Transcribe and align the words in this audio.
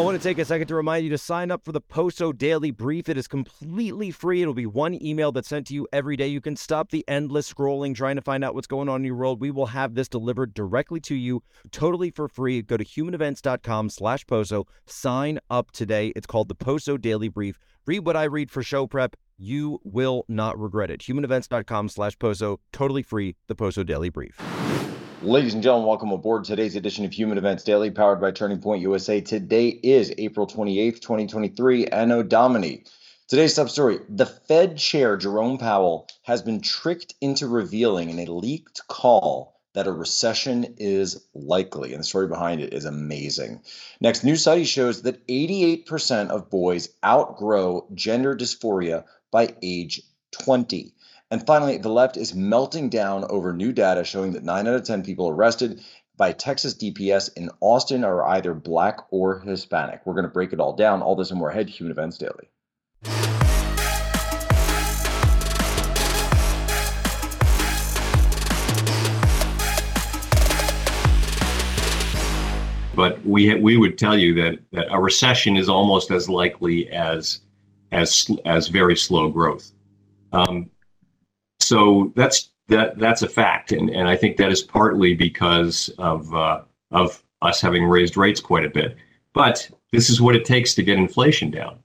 I 0.00 0.02
want 0.02 0.16
to 0.16 0.22
take 0.22 0.38
a 0.38 0.46
second 0.46 0.66
to 0.68 0.74
remind 0.74 1.04
you 1.04 1.10
to 1.10 1.18
sign 1.18 1.50
up 1.50 1.62
for 1.62 1.72
the 1.72 1.80
Poso 1.82 2.32
Daily 2.32 2.70
Brief. 2.70 3.10
It 3.10 3.18
is 3.18 3.28
completely 3.28 4.10
free. 4.10 4.40
It'll 4.40 4.54
be 4.54 4.64
one 4.64 4.94
email 5.04 5.30
that's 5.30 5.50
sent 5.50 5.66
to 5.66 5.74
you 5.74 5.86
every 5.92 6.16
day. 6.16 6.26
You 6.26 6.40
can 6.40 6.56
stop 6.56 6.90
the 6.90 7.04
endless 7.06 7.52
scrolling 7.52 7.94
trying 7.94 8.16
to 8.16 8.22
find 8.22 8.42
out 8.42 8.54
what's 8.54 8.66
going 8.66 8.88
on 8.88 9.02
in 9.02 9.04
your 9.04 9.16
world. 9.16 9.42
We 9.42 9.50
will 9.50 9.66
have 9.66 9.94
this 9.94 10.08
delivered 10.08 10.54
directly 10.54 11.00
to 11.00 11.14
you 11.14 11.42
totally 11.70 12.10
for 12.10 12.28
free. 12.28 12.62
Go 12.62 12.78
to 12.78 12.84
humanevents.com 12.84 13.90
slash 13.90 14.26
Poso. 14.26 14.66
Sign 14.86 15.38
up 15.50 15.70
today. 15.70 16.14
It's 16.16 16.26
called 16.26 16.48
the 16.48 16.54
Poso 16.54 16.96
Daily 16.96 17.28
Brief. 17.28 17.58
Read 17.84 18.06
what 18.06 18.16
I 18.16 18.24
read 18.24 18.50
for 18.50 18.62
show 18.62 18.86
prep. 18.86 19.16
You 19.36 19.80
will 19.84 20.24
not 20.28 20.58
regret 20.58 20.90
it. 20.90 21.00
Humanevents.com 21.00 21.90
slash 21.90 22.18
Poso. 22.18 22.58
Totally 22.72 23.02
free. 23.02 23.36
The 23.48 23.54
Poso 23.54 23.82
Daily 23.82 24.08
Brief. 24.08 24.40
Ladies 25.22 25.52
and 25.52 25.62
gentlemen, 25.62 25.86
welcome 25.86 26.12
aboard 26.12 26.44
today's 26.44 26.76
edition 26.76 27.04
of 27.04 27.12
Human 27.12 27.36
Events 27.36 27.62
Daily, 27.62 27.90
powered 27.90 28.22
by 28.22 28.30
Turning 28.30 28.58
Point 28.58 28.80
USA. 28.80 29.20
Today 29.20 29.68
is 29.68 30.14
April 30.16 30.46
28th, 30.46 31.02
2023, 31.02 31.88
Anno 31.88 32.22
Domini. 32.22 32.84
Today's 33.28 33.52
top 33.54 33.68
story 33.68 33.98
The 34.08 34.24
Fed 34.24 34.78
chair, 34.78 35.18
Jerome 35.18 35.58
Powell, 35.58 36.08
has 36.22 36.40
been 36.40 36.62
tricked 36.62 37.16
into 37.20 37.48
revealing 37.48 38.08
in 38.08 38.18
a 38.20 38.32
leaked 38.32 38.88
call 38.88 39.60
that 39.74 39.86
a 39.86 39.92
recession 39.92 40.76
is 40.78 41.22
likely. 41.34 41.92
And 41.92 42.00
the 42.00 42.06
story 42.06 42.26
behind 42.26 42.62
it 42.62 42.72
is 42.72 42.86
amazing. 42.86 43.60
Next, 44.00 44.24
new 44.24 44.36
study 44.36 44.64
shows 44.64 45.02
that 45.02 45.26
88% 45.26 46.30
of 46.30 46.48
boys 46.48 46.88
outgrow 47.04 47.86
gender 47.92 48.34
dysphoria 48.34 49.04
by 49.30 49.54
age 49.60 50.00
20. 50.30 50.94
And 51.32 51.46
finally, 51.46 51.78
the 51.78 51.88
left 51.88 52.16
is 52.16 52.34
melting 52.34 52.88
down 52.88 53.24
over 53.30 53.52
new 53.52 53.72
data 53.72 54.02
showing 54.02 54.32
that 54.32 54.42
9 54.42 54.66
out 54.66 54.74
of 54.74 54.82
10 54.82 55.04
people 55.04 55.28
arrested 55.28 55.80
by 56.16 56.32
Texas 56.32 56.74
DPS 56.74 57.32
in 57.36 57.50
Austin 57.60 58.02
are 58.02 58.26
either 58.26 58.52
black 58.52 58.98
or 59.12 59.38
Hispanic. 59.38 60.00
We're 60.04 60.14
going 60.14 60.24
to 60.24 60.28
break 60.28 60.52
it 60.52 60.58
all 60.58 60.74
down. 60.74 61.02
All 61.02 61.14
this 61.14 61.30
and 61.30 61.38
more 61.38 61.50
ahead, 61.50 61.68
Human 61.70 61.92
Events 61.92 62.18
Daily. 62.18 62.50
But 72.96 73.24
we 73.24 73.54
we 73.54 73.76
would 73.76 73.96
tell 73.96 74.18
you 74.18 74.34
that, 74.34 74.58
that 74.72 74.88
a 74.90 75.00
recession 75.00 75.56
is 75.56 75.68
almost 75.68 76.10
as 76.10 76.28
likely 76.28 76.90
as 76.90 77.40
as 77.92 78.28
as 78.44 78.66
very 78.66 78.96
slow 78.96 79.30
growth. 79.30 79.70
Um, 80.32 80.68
so 81.70 82.12
that's 82.16 82.50
that 82.66 82.98
that's 82.98 83.22
a 83.22 83.28
fact, 83.28 83.70
and 83.70 83.90
and 83.90 84.08
I 84.08 84.16
think 84.16 84.36
that 84.38 84.50
is 84.50 84.60
partly 84.60 85.14
because 85.14 85.88
of 85.98 86.34
uh, 86.34 86.62
of 86.90 87.22
us 87.42 87.60
having 87.60 87.84
raised 87.84 88.16
rates 88.16 88.40
quite 88.40 88.64
a 88.64 88.68
bit. 88.68 88.96
But 89.34 89.70
this 89.92 90.10
is 90.10 90.20
what 90.20 90.34
it 90.34 90.44
takes 90.44 90.74
to 90.74 90.82
get 90.82 90.98
inflation 90.98 91.48
down. 91.48 91.78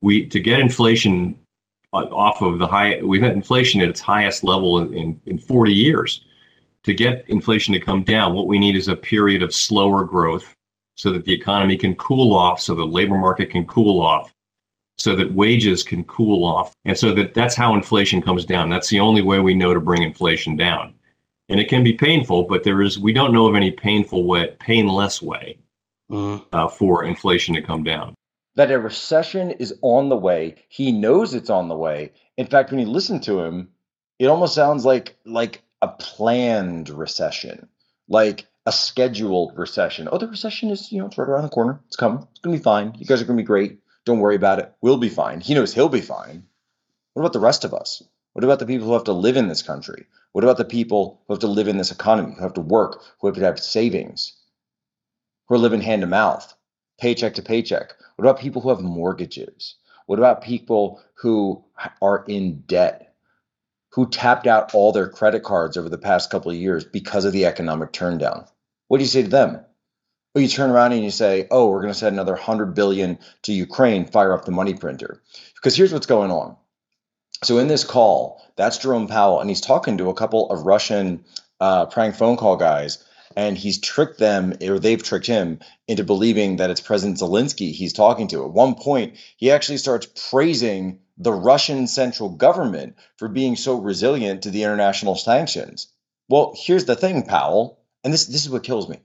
We 0.00 0.24
to 0.28 0.40
get 0.40 0.60
inflation 0.60 1.38
off 1.92 2.40
of 2.40 2.58
the 2.58 2.66
high. 2.66 3.02
We've 3.02 3.20
had 3.20 3.34
inflation 3.34 3.82
at 3.82 3.90
its 3.90 4.00
highest 4.00 4.42
level 4.42 4.78
in, 4.80 4.94
in, 4.94 5.20
in 5.26 5.38
40 5.38 5.70
years. 5.70 6.24
To 6.84 6.94
get 6.94 7.28
inflation 7.28 7.74
to 7.74 7.80
come 7.80 8.02
down, 8.02 8.32
what 8.32 8.46
we 8.46 8.58
need 8.58 8.74
is 8.74 8.88
a 8.88 8.96
period 8.96 9.42
of 9.42 9.52
slower 9.52 10.04
growth 10.04 10.54
so 10.94 11.12
that 11.12 11.26
the 11.26 11.34
economy 11.34 11.76
can 11.76 11.94
cool 11.96 12.32
off, 12.32 12.58
so 12.58 12.74
the 12.74 12.86
labor 12.86 13.18
market 13.18 13.50
can 13.50 13.66
cool 13.66 14.00
off, 14.00 14.32
so 14.98 15.14
that 15.14 15.34
wages 15.34 15.82
can 15.82 16.04
cool 16.04 16.44
off. 16.44 16.74
And 16.84 16.96
so 16.96 17.12
that 17.14 17.34
that's 17.34 17.54
how 17.54 17.74
inflation 17.74 18.22
comes 18.22 18.44
down. 18.44 18.70
That's 18.70 18.88
the 18.88 19.00
only 19.00 19.22
way 19.22 19.40
we 19.40 19.54
know 19.54 19.74
to 19.74 19.80
bring 19.80 20.02
inflation 20.02 20.56
down. 20.56 20.94
And 21.48 21.60
it 21.60 21.68
can 21.68 21.84
be 21.84 21.92
painful 21.92 22.44
but 22.44 22.64
there 22.64 22.82
is 22.82 22.98
we 22.98 23.12
don't 23.12 23.32
know 23.32 23.46
of 23.46 23.54
any 23.54 23.70
painful 23.70 24.24
way 24.24 24.56
painless 24.58 25.22
way 25.22 25.58
mm-hmm. 26.10 26.42
uh, 26.52 26.68
for 26.68 27.04
inflation 27.04 27.54
to 27.54 27.62
come 27.62 27.84
down. 27.84 28.14
That 28.56 28.70
a 28.70 28.78
recession 28.78 29.50
is 29.52 29.74
on 29.82 30.08
the 30.08 30.16
way. 30.16 30.56
He 30.68 30.90
knows 30.90 31.34
it's 31.34 31.50
on 31.50 31.68
the 31.68 31.76
way. 31.76 32.12
In 32.36 32.46
fact 32.46 32.70
when 32.70 32.80
you 32.80 32.86
listen 32.86 33.20
to 33.20 33.40
him 33.40 33.68
it 34.18 34.26
almost 34.26 34.54
sounds 34.54 34.84
like 34.84 35.16
like 35.24 35.62
a 35.82 35.88
planned 35.88 36.88
recession 36.88 37.68
like 38.08 38.46
a 38.64 38.72
scheduled 38.72 39.56
recession. 39.56 40.08
Oh 40.10 40.18
the 40.18 40.26
recession 40.26 40.70
is 40.70 40.90
you 40.90 40.98
know 40.98 41.06
it's 41.06 41.18
right 41.18 41.28
around 41.28 41.44
the 41.44 41.48
corner. 41.50 41.80
It's 41.86 41.96
coming. 41.96 42.26
It's 42.30 42.40
gonna 42.40 42.56
be 42.56 42.62
fine. 42.62 42.94
You 42.98 43.06
guys 43.06 43.22
are 43.22 43.24
gonna 43.24 43.36
be 43.36 43.44
great 43.44 43.78
don't 44.06 44.20
worry 44.20 44.36
about 44.36 44.60
it. 44.60 44.72
We'll 44.80 44.96
be 44.96 45.10
fine. 45.10 45.40
He 45.40 45.52
knows 45.52 45.74
he'll 45.74 45.90
be 45.90 46.00
fine. 46.00 46.44
What 47.12 47.22
about 47.22 47.32
the 47.34 47.40
rest 47.40 47.64
of 47.64 47.74
us? 47.74 48.02
What 48.32 48.44
about 48.44 48.60
the 48.60 48.66
people 48.66 48.86
who 48.86 48.92
have 48.94 49.04
to 49.04 49.12
live 49.12 49.36
in 49.36 49.48
this 49.48 49.62
country? 49.62 50.06
What 50.32 50.44
about 50.44 50.58
the 50.58 50.64
people 50.64 51.20
who 51.26 51.34
have 51.34 51.40
to 51.40 51.48
live 51.48 51.68
in 51.68 51.76
this 51.76 51.90
economy, 51.90 52.34
who 52.34 52.42
have 52.42 52.54
to 52.54 52.60
work, 52.60 53.02
who 53.18 53.26
have 53.26 53.36
to 53.36 53.42
have 53.42 53.58
savings, 53.58 54.32
who 55.46 55.56
are 55.56 55.58
living 55.58 55.80
hand 55.80 56.02
to 56.02 56.06
mouth, 56.06 56.54
paycheck 57.00 57.34
to 57.34 57.42
paycheck? 57.42 57.94
What 58.14 58.24
about 58.24 58.40
people 58.40 58.62
who 58.62 58.68
have 58.68 58.80
mortgages? 58.80 59.74
What 60.06 60.20
about 60.20 60.42
people 60.42 61.02
who 61.14 61.64
are 62.00 62.24
in 62.28 62.60
debt, 62.60 63.14
who 63.90 64.08
tapped 64.08 64.46
out 64.46 64.72
all 64.72 64.92
their 64.92 65.08
credit 65.08 65.42
cards 65.42 65.76
over 65.76 65.88
the 65.88 65.98
past 65.98 66.30
couple 66.30 66.52
of 66.52 66.56
years 66.56 66.84
because 66.84 67.24
of 67.24 67.32
the 67.32 67.46
economic 67.46 67.92
turndown? 67.92 68.46
What 68.86 68.98
do 68.98 69.02
you 69.02 69.08
say 69.08 69.22
to 69.22 69.28
them? 69.28 69.64
But 70.36 70.42
you 70.42 70.48
turn 70.48 70.68
around 70.68 70.92
and 70.92 71.02
you 71.02 71.10
say, 71.10 71.48
"Oh, 71.50 71.70
we're 71.70 71.80
going 71.80 71.94
to 71.94 71.98
send 71.98 72.14
another 72.14 72.34
100 72.34 72.74
billion 72.74 73.18
to 73.44 73.54
Ukraine, 73.54 74.04
fire 74.04 74.34
up 74.34 74.44
the 74.44 74.50
money 74.50 74.74
printer." 74.74 75.22
Because 75.54 75.74
here's 75.74 75.94
what's 75.94 76.04
going 76.04 76.30
on. 76.30 76.56
So 77.42 77.56
in 77.56 77.68
this 77.68 77.84
call, 77.84 78.42
that's 78.54 78.76
Jerome 78.76 79.08
Powell 79.08 79.40
and 79.40 79.48
he's 79.48 79.62
talking 79.62 79.96
to 79.96 80.10
a 80.10 80.14
couple 80.14 80.50
of 80.50 80.66
Russian 80.66 81.24
uh, 81.58 81.86
prank 81.86 82.16
phone 82.16 82.36
call 82.36 82.56
guys 82.58 83.02
and 83.34 83.56
he's 83.56 83.78
tricked 83.80 84.18
them 84.18 84.52
or 84.60 84.78
they've 84.78 85.02
tricked 85.02 85.26
him 85.26 85.60
into 85.88 86.04
believing 86.04 86.56
that 86.56 86.68
it's 86.68 86.82
President 86.82 87.16
Zelensky 87.16 87.72
he's 87.72 87.94
talking 87.94 88.28
to. 88.28 88.44
At 88.44 88.52
one 88.52 88.74
point, 88.74 89.16
he 89.38 89.50
actually 89.50 89.78
starts 89.78 90.06
praising 90.30 90.98
the 91.16 91.32
Russian 91.32 91.86
central 91.86 92.28
government 92.28 92.96
for 93.16 93.28
being 93.28 93.56
so 93.56 93.76
resilient 93.76 94.42
to 94.42 94.50
the 94.50 94.64
international 94.64 95.14
sanctions. 95.14 95.86
Well, 96.28 96.52
here's 96.54 96.84
the 96.84 96.94
thing, 96.94 97.22
Powell, 97.22 97.80
and 98.04 98.12
this 98.12 98.26
this 98.26 98.44
is 98.44 98.50
what 98.50 98.62
kills 98.62 98.86
me. 98.86 98.98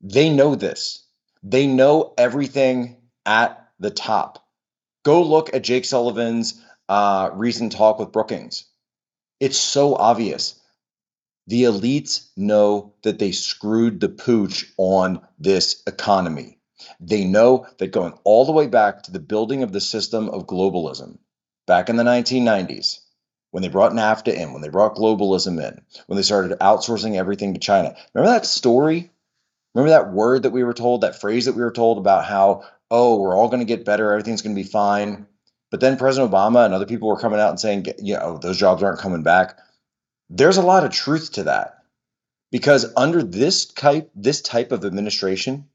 They 0.00 0.30
know 0.30 0.54
this. 0.54 1.04
They 1.42 1.66
know 1.66 2.12
everything 2.18 2.96
at 3.24 3.68
the 3.78 3.90
top. 3.90 4.44
Go 5.04 5.22
look 5.22 5.54
at 5.54 5.64
Jake 5.64 5.84
Sullivan's 5.84 6.60
uh, 6.88 7.30
recent 7.34 7.72
talk 7.72 7.98
with 7.98 8.12
Brookings. 8.12 8.64
It's 9.40 9.58
so 9.58 9.94
obvious. 9.94 10.60
The 11.46 11.64
elites 11.64 12.28
know 12.36 12.94
that 13.02 13.18
they 13.18 13.32
screwed 13.32 14.00
the 14.00 14.08
pooch 14.08 14.66
on 14.76 15.20
this 15.38 15.82
economy. 15.86 16.58
They 17.00 17.24
know 17.24 17.66
that 17.78 17.92
going 17.92 18.14
all 18.24 18.44
the 18.44 18.52
way 18.52 18.66
back 18.66 19.04
to 19.04 19.12
the 19.12 19.20
building 19.20 19.62
of 19.62 19.72
the 19.72 19.80
system 19.80 20.28
of 20.28 20.46
globalism 20.46 21.18
back 21.66 21.88
in 21.88 21.96
the 21.96 22.04
1990s, 22.04 23.00
when 23.50 23.62
they 23.62 23.68
brought 23.68 23.92
NAFTA 23.92 24.34
in, 24.34 24.52
when 24.52 24.62
they 24.62 24.68
brought 24.68 24.96
globalism 24.96 25.62
in, 25.62 25.80
when 26.06 26.16
they 26.16 26.22
started 26.22 26.58
outsourcing 26.58 27.16
everything 27.16 27.54
to 27.54 27.60
China. 27.60 27.96
Remember 28.14 28.32
that 28.32 28.46
story 28.46 29.10
Remember 29.76 29.90
that 29.90 30.14
word 30.14 30.44
that 30.44 30.52
we 30.52 30.64
were 30.64 30.72
told, 30.72 31.02
that 31.02 31.20
phrase 31.20 31.44
that 31.44 31.54
we 31.54 31.60
were 31.60 31.70
told 31.70 31.98
about 31.98 32.24
how, 32.24 32.64
oh, 32.90 33.18
we're 33.18 33.36
all 33.36 33.48
going 33.48 33.60
to 33.60 33.66
get 33.66 33.84
better, 33.84 34.10
everything's 34.10 34.40
going 34.40 34.56
to 34.56 34.62
be 34.62 34.66
fine. 34.66 35.26
But 35.70 35.80
then 35.80 35.98
President 35.98 36.32
Obama 36.32 36.64
and 36.64 36.72
other 36.72 36.86
people 36.86 37.08
were 37.08 37.20
coming 37.20 37.38
out 37.38 37.50
and 37.50 37.60
saying, 37.60 37.84
you 38.02 38.14
know, 38.14 38.38
those 38.38 38.56
jobs 38.56 38.82
aren't 38.82 39.00
coming 39.00 39.22
back. 39.22 39.58
There's 40.30 40.56
a 40.56 40.62
lot 40.62 40.84
of 40.86 40.92
truth 40.92 41.32
to 41.32 41.42
that. 41.42 41.80
Because 42.50 42.90
under 42.96 43.22
this 43.22 43.66
type, 43.66 44.10
this 44.14 44.40
type 44.40 44.72
of 44.72 44.86
administration, 44.86 45.66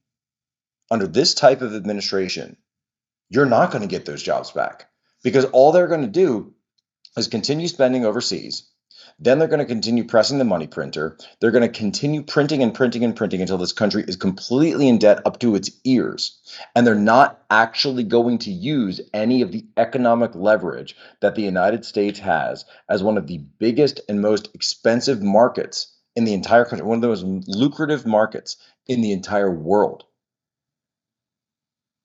under 0.89 1.06
this 1.06 1.35
type 1.35 1.62
of 1.62 1.75
administration, 1.75 2.57
you're 3.29 3.45
not 3.45 3.69
going 3.69 3.83
to 3.83 3.88
get 3.88 4.06
those 4.06 4.23
jobs 4.23 4.50
back. 4.50 4.89
Because 5.23 5.45
all 5.45 5.72
they're 5.72 5.88
going 5.88 6.01
to 6.01 6.07
do 6.07 6.56
is 7.18 7.28
continue 7.28 7.68
spending 7.68 8.03
overseas 8.03 8.68
then 9.23 9.37
they're 9.37 9.47
going 9.47 9.59
to 9.59 9.65
continue 9.65 10.03
pressing 10.03 10.39
the 10.39 10.43
money 10.43 10.65
printer. 10.65 11.15
They're 11.39 11.51
going 11.51 11.61
to 11.61 11.79
continue 11.79 12.23
printing 12.23 12.63
and 12.63 12.73
printing 12.73 13.03
and 13.03 13.15
printing 13.15 13.39
until 13.39 13.59
this 13.59 13.71
country 13.71 14.03
is 14.07 14.15
completely 14.15 14.87
in 14.87 14.97
debt 14.97 15.21
up 15.27 15.39
to 15.39 15.53
its 15.53 15.69
ears. 15.83 16.39
And 16.75 16.87
they're 16.87 16.95
not 16.95 17.39
actually 17.51 18.03
going 18.03 18.39
to 18.39 18.51
use 18.51 19.00
any 19.13 19.44
of 19.44 19.51
the 19.51 19.63
economic 19.77 20.33
leverage 20.33 20.95
that 21.19 21.35
the 21.35 21.44
United 21.44 21.85
States 21.85 22.18
has 22.19 22.65
as 22.89 23.03
one 23.03 23.15
of 23.15 23.27
the 23.27 23.38
biggest 23.38 24.01
and 24.09 24.21
most 24.21 24.50
expensive 24.56 25.21
markets 25.21 25.95
in 26.15 26.24
the 26.24 26.33
entire 26.33 26.65
country, 26.65 26.85
one 26.85 26.97
of 26.97 27.01
the 27.01 27.07
most 27.07 27.47
lucrative 27.47 28.07
markets 28.07 28.57
in 28.88 29.01
the 29.01 29.12
entire 29.12 29.51
world. 29.51 30.03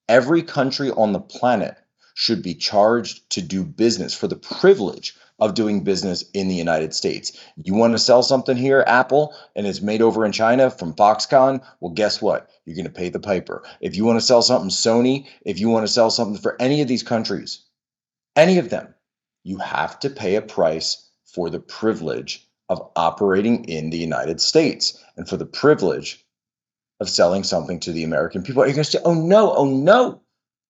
Every 0.06 0.42
country 0.42 0.90
on 0.90 1.14
the 1.14 1.20
planet 1.20 1.78
should 2.14 2.42
be 2.42 2.54
charged 2.54 3.28
to 3.30 3.42
do 3.42 3.64
business 3.64 4.14
for 4.14 4.28
the 4.28 4.36
privilege 4.36 5.16
of 5.38 5.54
doing 5.54 5.84
business 5.84 6.24
in 6.32 6.48
the 6.48 6.54
United 6.54 6.94
States. 6.94 7.32
You 7.62 7.74
want 7.74 7.92
to 7.92 7.98
sell 7.98 8.22
something 8.22 8.56
here, 8.56 8.84
Apple, 8.86 9.34
and 9.54 9.66
it's 9.66 9.82
made 9.82 10.00
over 10.00 10.24
in 10.24 10.32
China 10.32 10.70
from 10.70 10.94
Foxconn? 10.94 11.62
Well, 11.80 11.92
guess 11.92 12.22
what? 12.22 12.50
You're 12.64 12.76
going 12.76 12.86
to 12.86 12.92
pay 12.92 13.10
the 13.10 13.20
piper. 13.20 13.62
If 13.80 13.96
you 13.96 14.04
want 14.04 14.18
to 14.18 14.26
sell 14.26 14.42
something 14.42 14.70
Sony, 14.70 15.26
if 15.44 15.60
you 15.60 15.68
want 15.68 15.86
to 15.86 15.92
sell 15.92 16.10
something 16.10 16.40
for 16.40 16.60
any 16.60 16.80
of 16.80 16.88
these 16.88 17.02
countries, 17.02 17.64
any 18.34 18.58
of 18.58 18.70
them, 18.70 18.94
you 19.44 19.58
have 19.58 20.00
to 20.00 20.10
pay 20.10 20.36
a 20.36 20.42
price 20.42 21.08
for 21.24 21.50
the 21.50 21.60
privilege 21.60 22.46
of 22.68 22.90
operating 22.96 23.64
in 23.66 23.90
the 23.90 23.98
United 23.98 24.40
States 24.40 25.02
and 25.16 25.28
for 25.28 25.36
the 25.36 25.46
privilege 25.46 26.24
of 27.00 27.08
selling 27.08 27.44
something 27.44 27.78
to 27.80 27.92
the 27.92 28.04
American 28.04 28.42
people. 28.42 28.62
Are 28.62 28.66
you 28.66 28.72
going 28.72 28.84
to 28.84 28.90
say, 28.90 28.98
oh 29.04 29.14
no, 29.14 29.54
oh 29.54 29.66
no? 29.66 30.22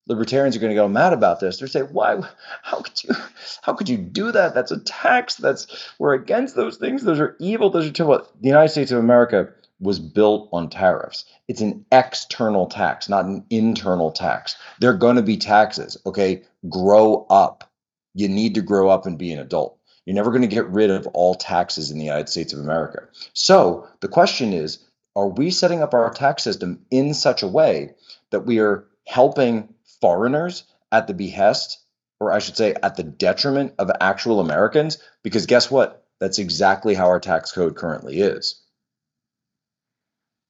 Libertarians 0.09 0.57
are 0.57 0.61
going 0.61 0.71
to 0.71 0.81
go 0.81 0.89
mad 0.89 1.13
about 1.13 1.41
this. 1.41 1.59
They're 1.59 1.69
saying, 1.69 1.87
why? 1.87 2.21
How 2.63 2.81
could 2.81 3.03
you? 3.03 3.15
How 3.63 3.75
could 3.75 3.89
you 3.89 3.97
do 3.97 4.31
that? 4.33 4.55
That's 4.55 4.71
a 4.71 4.79
tax. 4.79 5.35
That's 5.35 5.67
we're 5.99 6.15
against 6.15 6.55
those 6.55 6.77
things. 6.77 7.03
Those 7.03 7.19
are 7.19 7.37
evil. 7.41 7.71
Those 7.71 7.89
are 7.89 7.93
terrible. 7.93 8.27
The 8.41 8.49
United 8.49 8.69
States 8.69 8.93
of 8.93 8.99
America 8.99 9.49
was 9.81 9.99
built 9.99 10.49
on 10.53 10.71
tariffs. 10.71 11.25
It's 11.49 11.61
an 11.61 11.85
external 11.93 12.67
tax, 12.67 13.09
not 13.09 13.27
an 13.27 13.45
internal 13.51 14.11
tax. 14.11 14.57
There 14.81 14.91
are 14.91 14.97
going 14.97 15.17
to 15.17 15.23
be 15.23 15.37
taxes. 15.37 15.97
Okay, 16.07 16.43
grow 16.69 17.27
up. 17.29 17.71
You 18.15 18.29
need 18.29 18.55
to 18.55 18.63
grow 18.63 18.89
up 18.89 19.07
and 19.07 19.19
be 19.19 19.33
an 19.33 19.41
adult. 19.41 19.79
You're 20.07 20.15
never 20.15 20.31
going 20.31 20.43
to 20.43 20.49
get 20.49 20.69
rid 20.69 20.91
of 20.91 21.07
all 21.09 21.35
taxes 21.35 21.91
in 21.91 21.99
the 21.99 22.05
United 22.05 22.29
States 22.29 22.53
of 22.53 22.61
America. 22.61 23.09
So 23.33 23.89
the 24.01 24.09
question 24.09 24.53
is 24.53 24.79
are 25.17 25.29
we 25.29 25.51
setting 25.51 25.83
up 25.83 25.95
our 25.95 26.13
tax 26.13 26.43
system 26.43 26.79
in 26.91 27.15
such 27.15 27.43
a 27.43 27.49
way 27.49 27.95
that 28.31 28.47
we 28.47 28.61
are 28.61 28.85
helping 29.07 29.69
foreigners 30.01 30.65
at 30.93 31.07
the 31.07 31.15
behest, 31.15 31.79
or 32.21 32.33
I 32.33 32.39
should 32.39 32.57
say, 32.57 32.75
at 32.83 32.97
the 32.97 33.03
detriment 33.03 33.75
of 33.79 33.91
actual 34.01 34.41
Americans? 34.41 34.99
Because 35.23 35.47
guess 35.47 35.71
what? 35.71 36.05
That's 36.19 36.39
exactly 36.39 36.95
how 36.95 37.07
our 37.07 37.21
tax 37.21 37.53
code 37.53 37.77
currently 37.77 38.21
is. 38.21 38.63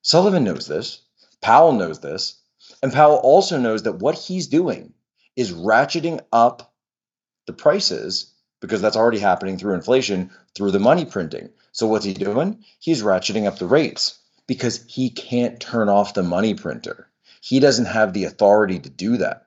Sullivan 0.02 0.44
knows 0.44 0.66
this. 0.66 1.02
Powell 1.40 1.72
knows 1.72 2.00
this. 2.00 2.40
And 2.82 2.92
Powell 2.92 3.16
also 3.16 3.58
knows 3.58 3.82
that 3.84 3.98
what 3.98 4.16
he's 4.16 4.46
doing 4.46 4.92
is 5.34 5.52
ratcheting 5.52 6.20
up 6.32 6.72
the 7.46 7.52
prices 7.52 8.32
because 8.60 8.80
that's 8.80 8.96
already 8.96 9.18
happening 9.18 9.58
through 9.58 9.74
inflation 9.74 10.30
through 10.54 10.70
the 10.70 10.78
money 10.78 11.04
printing. 11.04 11.50
So 11.72 11.86
what's 11.86 12.04
he 12.04 12.14
doing? 12.14 12.64
He's 12.78 13.02
ratcheting 13.02 13.46
up 13.46 13.58
the 13.58 13.66
rates 13.66 14.18
because 14.46 14.84
he 14.86 15.10
can't 15.10 15.60
turn 15.60 15.88
off 15.88 16.14
the 16.14 16.22
money 16.22 16.54
printer. 16.54 17.05
He 17.46 17.60
doesn't 17.60 17.84
have 17.84 18.12
the 18.12 18.24
authority 18.24 18.80
to 18.80 18.90
do 18.90 19.16
that. 19.18 19.46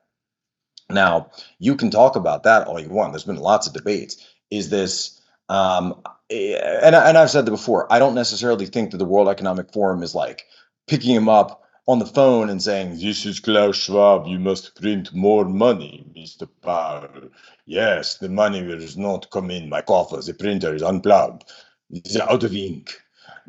Now, 0.88 1.30
you 1.58 1.76
can 1.76 1.90
talk 1.90 2.16
about 2.16 2.44
that 2.44 2.66
all 2.66 2.80
you 2.80 2.88
want. 2.88 3.12
There's 3.12 3.24
been 3.24 3.36
lots 3.36 3.66
of 3.66 3.74
debates. 3.74 4.16
Is 4.50 4.70
this, 4.70 5.20
um, 5.50 6.00
and, 6.30 6.94
and 6.94 7.18
I've 7.18 7.28
said 7.28 7.44
that 7.44 7.50
before, 7.50 7.92
I 7.92 7.98
don't 7.98 8.14
necessarily 8.14 8.64
think 8.64 8.90
that 8.90 8.96
the 8.96 9.04
World 9.04 9.28
Economic 9.28 9.70
Forum 9.70 10.02
is 10.02 10.14
like 10.14 10.46
picking 10.88 11.14
him 11.14 11.28
up 11.28 11.62
on 11.86 11.98
the 11.98 12.06
phone 12.06 12.48
and 12.48 12.62
saying, 12.62 12.98
This 12.98 13.26
is 13.26 13.38
Klaus 13.38 13.76
Schwab, 13.76 14.26
you 14.26 14.38
must 14.38 14.80
print 14.80 15.12
more 15.12 15.44
money, 15.44 16.06
Mr. 16.16 16.48
Powell. 16.62 17.28
Yes, 17.66 18.16
the 18.16 18.30
money 18.30 18.62
will 18.62 18.80
not 18.96 19.30
come 19.30 19.50
in 19.50 19.68
my 19.68 19.82
coffer. 19.82 20.22
The 20.22 20.32
printer 20.32 20.74
is 20.74 20.82
unplugged. 20.82 21.44
It's 21.90 22.18
out 22.18 22.44
of 22.44 22.56
ink. 22.56 22.98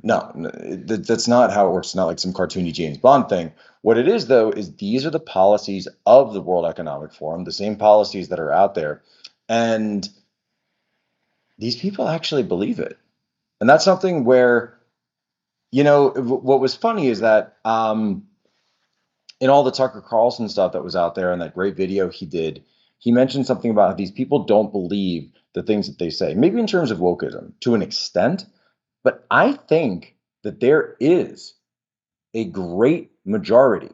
No, 0.04 0.30
that's 0.36 1.30
not 1.30 1.54
how 1.54 1.70
it 1.70 1.72
works. 1.72 1.88
It's 1.88 1.96
not 1.96 2.08
like 2.08 2.20
some 2.20 2.34
cartoony 2.34 2.74
James 2.74 2.98
Bond 2.98 3.30
thing. 3.30 3.54
What 3.82 3.98
it 3.98 4.08
is, 4.08 4.28
though, 4.28 4.52
is 4.52 4.76
these 4.76 5.06
are 5.06 5.10
the 5.10 5.20
policies 5.20 5.88
of 6.06 6.34
the 6.34 6.42
World 6.42 6.66
Economic 6.66 7.14
Forum, 7.14 7.44
the 7.44 7.52
same 7.52 7.78
policies 7.78 8.30
that 8.30 8.40
are 8.40 8.52
out 8.52 8.76
there. 8.76 9.02
And 9.50 10.08
these 11.58 11.76
people 11.76 12.08
actually 12.08 12.44
believe 12.44 12.80
it. 12.80 12.98
And 13.60 13.70
that's 13.70 13.86
something 13.86 14.24
where, 14.24 14.80
you 15.72 15.84
know, 15.84 16.10
what 16.10 16.60
was 16.60 16.76
funny 16.76 17.08
is 17.08 17.22
that 17.22 17.58
um, 17.66 18.28
in 19.40 19.50
all 19.50 19.64
the 19.64 19.72
Tucker 19.72 20.02
Carlson 20.02 20.50
stuff 20.50 20.74
that 20.74 20.84
was 20.84 20.96
out 20.96 21.16
there 21.16 21.32
and 21.32 21.42
that 21.42 21.56
great 21.56 21.76
video 21.76 22.10
he 22.10 22.26
did, 22.26 22.64
he 23.00 23.12
mentioned 23.12 23.48
something 23.48 23.72
about 23.72 23.90
how 23.90 23.96
these 23.96 24.12
people 24.12 24.46
don't 24.46 24.72
believe 24.72 25.32
the 25.54 25.64
things 25.64 25.88
that 25.88 26.00
they 26.00 26.10
say, 26.10 26.34
maybe 26.34 26.60
in 26.60 26.68
terms 26.68 26.92
of 26.92 27.00
wokeism 27.00 27.54
to 27.62 27.74
an 27.74 27.82
extent 27.82 28.46
but 29.04 29.26
I 29.32 29.54
think 29.54 30.16
that 30.44 30.60
there 30.60 30.96
is 31.00 31.54
a 32.34 32.46
great 32.46 33.12
majority 33.26 33.92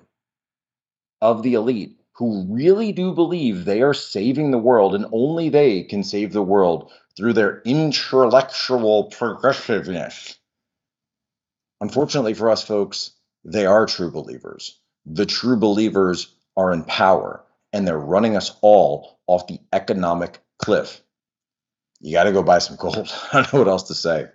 of 1.21 1.43
the 1.43 1.55
elite 1.55 1.97
who 2.13 2.45
really 2.49 2.91
do 2.91 3.13
believe 3.13 3.63
they 3.65 3.81
are 3.81 3.93
saving 3.93 4.51
the 4.51 4.57
world 4.57 4.95
and 4.95 5.05
only 5.11 5.49
they 5.49 5.83
can 5.83 6.03
save 6.03 6.33
the 6.33 6.41
world 6.41 6.91
through 7.15 7.33
their 7.33 7.61
intellectual 7.63 9.05
progressiveness. 9.05 10.37
Unfortunately 11.79 12.33
for 12.33 12.49
us 12.49 12.63
folks, 12.63 13.11
they 13.43 13.65
are 13.65 13.85
true 13.85 14.11
believers. 14.11 14.79
The 15.05 15.25
true 15.25 15.57
believers 15.57 16.33
are 16.55 16.73
in 16.73 16.83
power 16.83 17.43
and 17.71 17.87
they're 17.87 17.99
running 17.99 18.35
us 18.35 18.57
all 18.61 19.19
off 19.27 19.47
the 19.47 19.59
economic 19.71 20.39
cliff. 20.57 21.01
You 22.01 22.13
got 22.13 22.25
to 22.25 22.31
go 22.31 22.43
buy 22.43 22.59
some 22.59 22.77
gold. 22.77 23.11
I 23.33 23.41
don't 23.41 23.53
know 23.53 23.59
what 23.59 23.67
else 23.67 23.83
to 23.83 23.95
say. 23.95 24.27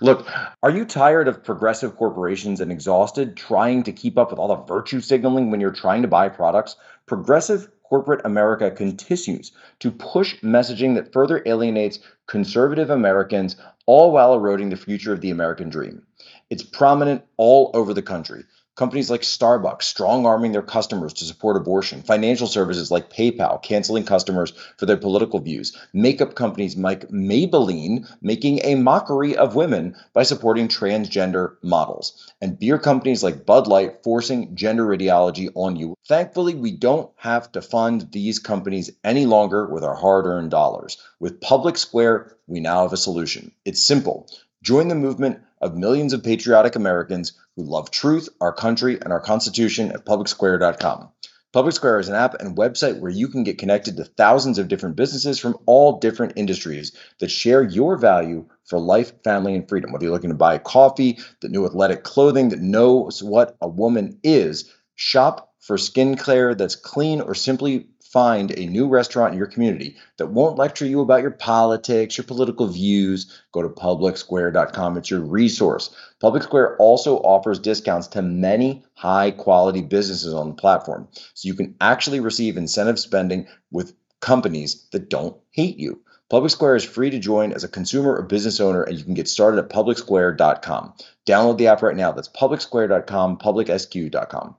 Look, 0.00 0.26
are 0.62 0.70
you 0.70 0.84
tired 0.84 1.28
of 1.28 1.44
progressive 1.44 1.96
corporations 1.96 2.60
and 2.60 2.72
exhausted 2.72 3.36
trying 3.36 3.84
to 3.84 3.92
keep 3.92 4.18
up 4.18 4.30
with 4.30 4.38
all 4.38 4.48
the 4.48 4.56
virtue 4.56 5.00
signaling 5.00 5.50
when 5.50 5.60
you're 5.60 5.70
trying 5.70 6.02
to 6.02 6.08
buy 6.08 6.28
products? 6.28 6.76
Progressive 7.06 7.68
corporate 7.84 8.22
America 8.24 8.70
continues 8.70 9.52
to 9.78 9.90
push 9.90 10.40
messaging 10.40 10.94
that 10.94 11.12
further 11.12 11.42
alienates 11.46 11.98
conservative 12.26 12.90
Americans, 12.90 13.56
all 13.86 14.10
while 14.10 14.34
eroding 14.34 14.70
the 14.70 14.76
future 14.76 15.12
of 15.12 15.20
the 15.20 15.30
American 15.30 15.68
dream. 15.68 16.02
It's 16.48 16.62
prominent 16.62 17.22
all 17.36 17.70
over 17.74 17.92
the 17.92 18.02
country. 18.02 18.44
Companies 18.74 19.10
like 19.10 19.20
Starbucks 19.20 19.82
strong 19.82 20.24
arming 20.24 20.52
their 20.52 20.62
customers 20.62 21.12
to 21.14 21.26
support 21.26 21.58
abortion. 21.58 22.02
Financial 22.02 22.46
services 22.46 22.90
like 22.90 23.12
PayPal 23.12 23.62
canceling 23.62 24.04
customers 24.04 24.54
for 24.78 24.86
their 24.86 24.96
political 24.96 25.40
views. 25.40 25.76
Makeup 25.92 26.34
companies 26.34 26.74
like 26.74 27.06
Maybelline 27.10 28.10
making 28.22 28.60
a 28.64 28.76
mockery 28.76 29.36
of 29.36 29.54
women 29.54 29.94
by 30.14 30.22
supporting 30.22 30.68
transgender 30.68 31.56
models. 31.62 32.32
And 32.40 32.58
beer 32.58 32.78
companies 32.78 33.22
like 33.22 33.44
Bud 33.44 33.66
Light 33.66 34.02
forcing 34.02 34.56
gender 34.56 34.90
ideology 34.94 35.50
on 35.54 35.76
you. 35.76 35.94
Thankfully, 36.08 36.54
we 36.54 36.72
don't 36.72 37.10
have 37.16 37.52
to 37.52 37.60
fund 37.60 38.08
these 38.10 38.38
companies 38.38 38.90
any 39.04 39.26
longer 39.26 39.66
with 39.66 39.84
our 39.84 39.94
hard 39.94 40.24
earned 40.24 40.50
dollars. 40.50 40.96
With 41.20 41.42
Public 41.42 41.76
Square, 41.76 42.38
we 42.46 42.60
now 42.60 42.84
have 42.84 42.94
a 42.94 42.96
solution. 42.96 43.52
It's 43.66 43.82
simple. 43.82 44.30
Join 44.62 44.88
the 44.88 44.94
movement 44.94 45.40
of 45.60 45.76
millions 45.76 46.12
of 46.12 46.24
patriotic 46.24 46.74
Americans 46.74 47.34
who 47.56 47.64
love 47.64 47.90
truth, 47.90 48.28
our 48.40 48.52
country, 48.52 48.98
and 49.00 49.12
our 49.12 49.20
Constitution 49.20 49.92
at 49.92 50.04
PublicSquare.com. 50.04 51.08
Public 51.52 51.74
Square 51.74 52.00
is 52.00 52.08
an 52.08 52.14
app 52.14 52.40
and 52.40 52.56
website 52.56 52.98
where 52.98 53.10
you 53.10 53.28
can 53.28 53.44
get 53.44 53.58
connected 53.58 53.98
to 53.98 54.04
thousands 54.04 54.58
of 54.58 54.68
different 54.68 54.96
businesses 54.96 55.38
from 55.38 55.58
all 55.66 55.98
different 55.98 56.32
industries 56.36 56.96
that 57.18 57.30
share 57.30 57.62
your 57.62 57.98
value 57.98 58.46
for 58.64 58.78
life, 58.78 59.12
family, 59.22 59.54
and 59.54 59.68
freedom. 59.68 59.92
Whether 59.92 60.06
you're 60.06 60.14
looking 60.14 60.30
to 60.30 60.36
buy 60.36 60.56
coffee, 60.56 61.18
the 61.40 61.50
new 61.50 61.66
athletic 61.66 62.04
clothing 62.04 62.48
that 62.48 62.60
knows 62.60 63.22
what 63.22 63.54
a 63.60 63.68
woman 63.68 64.18
is, 64.22 64.72
shop 64.94 65.52
for 65.60 65.76
skincare 65.76 66.56
that's 66.56 66.74
clean, 66.74 67.20
or 67.20 67.34
simply 67.34 67.86
find 68.12 68.50
a 68.58 68.66
new 68.66 68.86
restaurant 68.86 69.32
in 69.32 69.38
your 69.38 69.46
community 69.46 69.96
that 70.18 70.26
won't 70.26 70.58
lecture 70.58 70.84
you 70.84 71.00
about 71.00 71.22
your 71.22 71.30
politics, 71.30 72.18
your 72.18 72.26
political 72.26 72.66
views, 72.66 73.42
go 73.52 73.62
to 73.62 73.68
publicsquare.com. 73.68 74.98
It's 74.98 75.10
your 75.10 75.20
resource. 75.20 75.94
Public 76.20 76.42
Square 76.42 76.76
also 76.76 77.16
offers 77.18 77.58
discounts 77.58 78.06
to 78.08 78.20
many 78.20 78.84
high 78.94 79.30
quality 79.30 79.80
businesses 79.80 80.34
on 80.34 80.48
the 80.48 80.54
platform. 80.54 81.08
So 81.32 81.46
you 81.46 81.54
can 81.54 81.74
actually 81.80 82.20
receive 82.20 82.58
incentive 82.58 82.98
spending 82.98 83.46
with 83.70 83.94
companies 84.20 84.86
that 84.92 85.08
don't 85.08 85.36
hate 85.50 85.78
you. 85.78 86.00
Public 86.28 86.50
Square 86.50 86.76
is 86.76 86.84
free 86.84 87.10
to 87.10 87.18
join 87.18 87.52
as 87.52 87.64
a 87.64 87.68
consumer 87.68 88.14
or 88.14 88.22
business 88.22 88.60
owner, 88.60 88.82
and 88.82 88.98
you 88.98 89.04
can 89.04 89.14
get 89.14 89.28
started 89.28 89.58
at 89.58 89.68
publicsquare.com. 89.70 90.94
Download 91.26 91.58
the 91.58 91.66
app 91.66 91.82
right 91.82 91.96
now. 91.96 92.12
That's 92.12 92.28
publicsquare.com, 92.28 93.38
publicsq.com. 93.38 94.56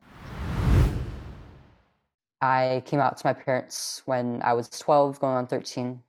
I 2.44 2.84
came 2.86 3.00
out 3.00 3.16
to 3.16 3.26
my 3.26 3.32
parents 3.32 4.02
when 4.04 4.42
I 4.44 4.52
was 4.52 4.68
12, 4.68 5.18
going 5.22 5.38
on 5.38 5.48
13, 5.48 6.02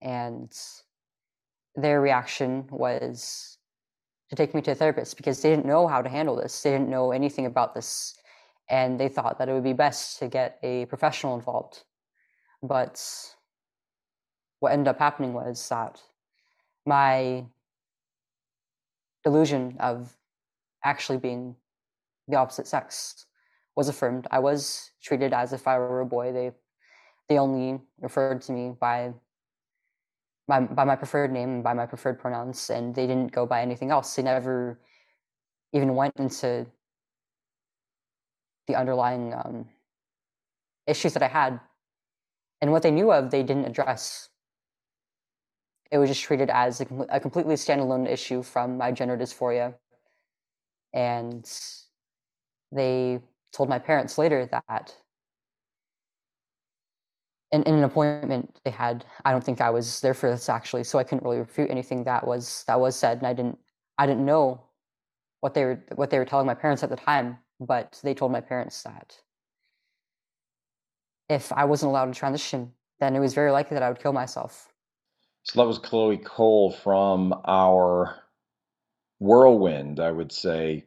and 0.00 0.56
their 1.74 2.00
reaction 2.00 2.68
was 2.70 3.58
to 4.30 4.36
take 4.36 4.54
me 4.54 4.62
to 4.62 4.70
a 4.70 4.74
therapist 4.76 5.16
because 5.16 5.42
they 5.42 5.50
didn't 5.50 5.66
know 5.66 5.88
how 5.88 6.00
to 6.00 6.08
handle 6.08 6.36
this. 6.36 6.62
They 6.62 6.70
didn't 6.70 6.88
know 6.88 7.10
anything 7.10 7.46
about 7.46 7.74
this, 7.74 8.14
and 8.70 9.00
they 9.00 9.08
thought 9.08 9.38
that 9.38 9.48
it 9.48 9.54
would 9.54 9.64
be 9.64 9.72
best 9.72 10.20
to 10.20 10.28
get 10.28 10.60
a 10.62 10.86
professional 10.86 11.34
involved. 11.34 11.82
But 12.62 13.04
what 14.60 14.70
ended 14.70 14.86
up 14.86 15.00
happening 15.00 15.32
was 15.32 15.68
that 15.68 16.00
my 16.86 17.44
delusion 19.24 19.78
of 19.80 20.16
actually 20.84 21.18
being 21.18 21.56
the 22.28 22.36
opposite 22.36 22.68
sex 22.68 23.26
was 23.76 23.88
affirmed. 23.88 24.26
I 24.30 24.38
was 24.38 24.90
treated 25.02 25.32
as 25.32 25.52
if 25.52 25.66
I 25.66 25.78
were 25.78 26.00
a 26.00 26.06
boy. 26.06 26.32
They 26.32 26.52
they 27.28 27.38
only 27.38 27.80
referred 28.00 28.42
to 28.42 28.52
me 28.52 28.74
by 28.78 29.12
my 30.48 30.60
by 30.60 30.84
my 30.84 30.96
preferred 30.96 31.32
name 31.32 31.50
and 31.50 31.64
by 31.64 31.74
my 31.74 31.86
preferred 31.86 32.18
pronouns, 32.18 32.70
and 32.70 32.94
they 32.94 33.06
didn't 33.06 33.32
go 33.32 33.46
by 33.46 33.62
anything 33.62 33.90
else. 33.90 34.14
They 34.14 34.22
never 34.22 34.78
even 35.72 35.94
went 35.94 36.14
into 36.16 36.66
the 38.66 38.76
underlying 38.76 39.32
um, 39.34 39.66
issues 40.86 41.14
that 41.14 41.22
I 41.22 41.28
had, 41.28 41.60
and 42.60 42.70
what 42.70 42.82
they 42.82 42.90
knew 42.90 43.12
of, 43.12 43.30
they 43.30 43.42
didn't 43.42 43.64
address. 43.64 44.28
It 45.90 45.98
was 45.98 46.08
just 46.08 46.22
treated 46.22 46.48
as 46.48 46.80
a, 46.80 46.86
a 47.10 47.20
completely 47.20 47.54
standalone 47.54 48.08
issue 48.08 48.42
from 48.42 48.78
my 48.78 48.92
gender 48.92 49.16
dysphoria, 49.16 49.74
and 50.92 51.48
they 52.70 53.20
told 53.52 53.68
my 53.68 53.78
parents 53.78 54.18
later 54.18 54.46
that 54.46 54.94
in, 57.52 57.62
in 57.64 57.74
an 57.74 57.84
appointment 57.84 58.60
they 58.64 58.70
had, 58.70 59.04
I 59.24 59.32
don't 59.32 59.44
think 59.44 59.60
I 59.60 59.70
was 59.70 60.00
there 60.00 60.14
for 60.14 60.30
this 60.30 60.48
actually, 60.48 60.84
so 60.84 60.98
I 60.98 61.04
couldn't 61.04 61.24
really 61.24 61.38
refute 61.38 61.70
anything 61.70 62.04
that 62.04 62.26
was 62.26 62.64
that 62.66 62.80
was 62.80 62.96
said, 62.96 63.18
and 63.18 63.26
I 63.26 63.34
didn't 63.34 63.58
I 63.98 64.06
didn't 64.06 64.24
know 64.24 64.62
what 65.40 65.54
they 65.54 65.64
were 65.64 65.84
what 65.94 66.10
they 66.10 66.18
were 66.18 66.24
telling 66.24 66.46
my 66.46 66.54
parents 66.54 66.82
at 66.82 66.90
the 66.90 66.96
time, 66.96 67.38
but 67.60 68.00
they 68.02 68.14
told 68.14 68.32
my 68.32 68.40
parents 68.40 68.82
that 68.82 69.18
if 71.28 71.52
I 71.52 71.64
wasn't 71.64 71.90
allowed 71.90 72.12
to 72.12 72.18
transition, 72.18 72.72
then 73.00 73.14
it 73.14 73.20
was 73.20 73.34
very 73.34 73.50
likely 73.50 73.74
that 73.74 73.82
I 73.82 73.88
would 73.88 74.00
kill 74.00 74.12
myself. 74.12 74.68
So 75.44 75.60
that 75.60 75.66
was 75.66 75.78
Chloe 75.78 76.18
Cole 76.18 76.72
from 76.72 77.34
our 77.44 78.22
whirlwind, 79.18 79.98
I 79.98 80.10
would 80.10 80.30
say, 80.30 80.84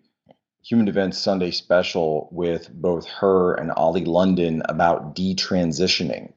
Human 0.66 0.88
Events 0.88 1.20
Sunday 1.20 1.52
special 1.52 2.28
with 2.32 2.74
both 2.74 3.06
her 3.06 3.54
and 3.54 3.72
Ollie 3.74 4.04
London 4.04 4.64
about 4.66 5.16
detransitioning. 5.16 6.34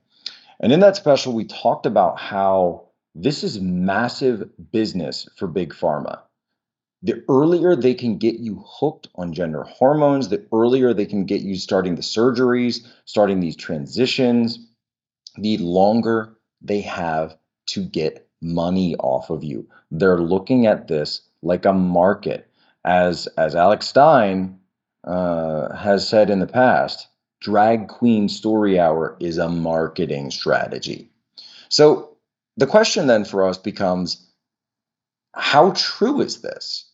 And 0.61 0.71
in 0.71 0.81
that 0.81 0.97
special, 0.97 1.33
we 1.33 1.45
talked 1.47 1.87
about 1.87 2.21
how 2.21 2.89
this 3.15 3.43
is 3.43 3.59
massive 3.59 4.51
business 4.71 5.27
for 5.37 5.47
Big 5.47 5.73
Pharma. 5.73 6.21
The 7.03 7.25
earlier 7.27 7.75
they 7.75 7.95
can 7.95 8.19
get 8.19 8.35
you 8.39 8.63
hooked 8.67 9.09
on 9.15 9.33
gender 9.33 9.63
hormones, 9.63 10.29
the 10.29 10.45
earlier 10.53 10.93
they 10.93 11.07
can 11.07 11.25
get 11.25 11.41
you 11.41 11.55
starting 11.57 11.95
the 11.95 12.03
surgeries, 12.03 12.87
starting 13.07 13.41
these 13.41 13.57
transitions, 13.57 14.59
the 15.37 15.57
longer 15.57 16.37
they 16.61 16.83
have 16.83 17.35
to 17.69 17.83
get 17.83 18.29
money 18.43 18.95
off 18.97 19.31
of 19.31 19.43
you. 19.43 19.67
They're 19.91 20.21
looking 20.21 20.67
at 20.67 20.87
this 20.87 21.23
like 21.41 21.65
a 21.65 21.73
market. 21.73 22.48
As, 22.88 23.26
as 23.37 23.54
Alex 23.54 23.87
Stein 23.87 24.59
uh, 25.04 25.75
has 25.76 26.09
said 26.09 26.30
in 26.30 26.38
the 26.38 26.47
past, 26.47 27.07
drag 27.38 27.88
queen 27.88 28.30
story 28.30 28.80
hour 28.80 29.14
is 29.21 29.37
a 29.37 29.50
marketing 29.50 30.30
strategy. 30.30 31.11
So 31.68 32.16
the 32.57 32.66
question 32.66 33.07
then 33.07 33.26
for 33.26 33.47
us 33.47 33.59
becomes 33.59 34.26
how 35.35 35.73
true 35.73 36.23
is 36.23 36.40
this? 36.40 36.90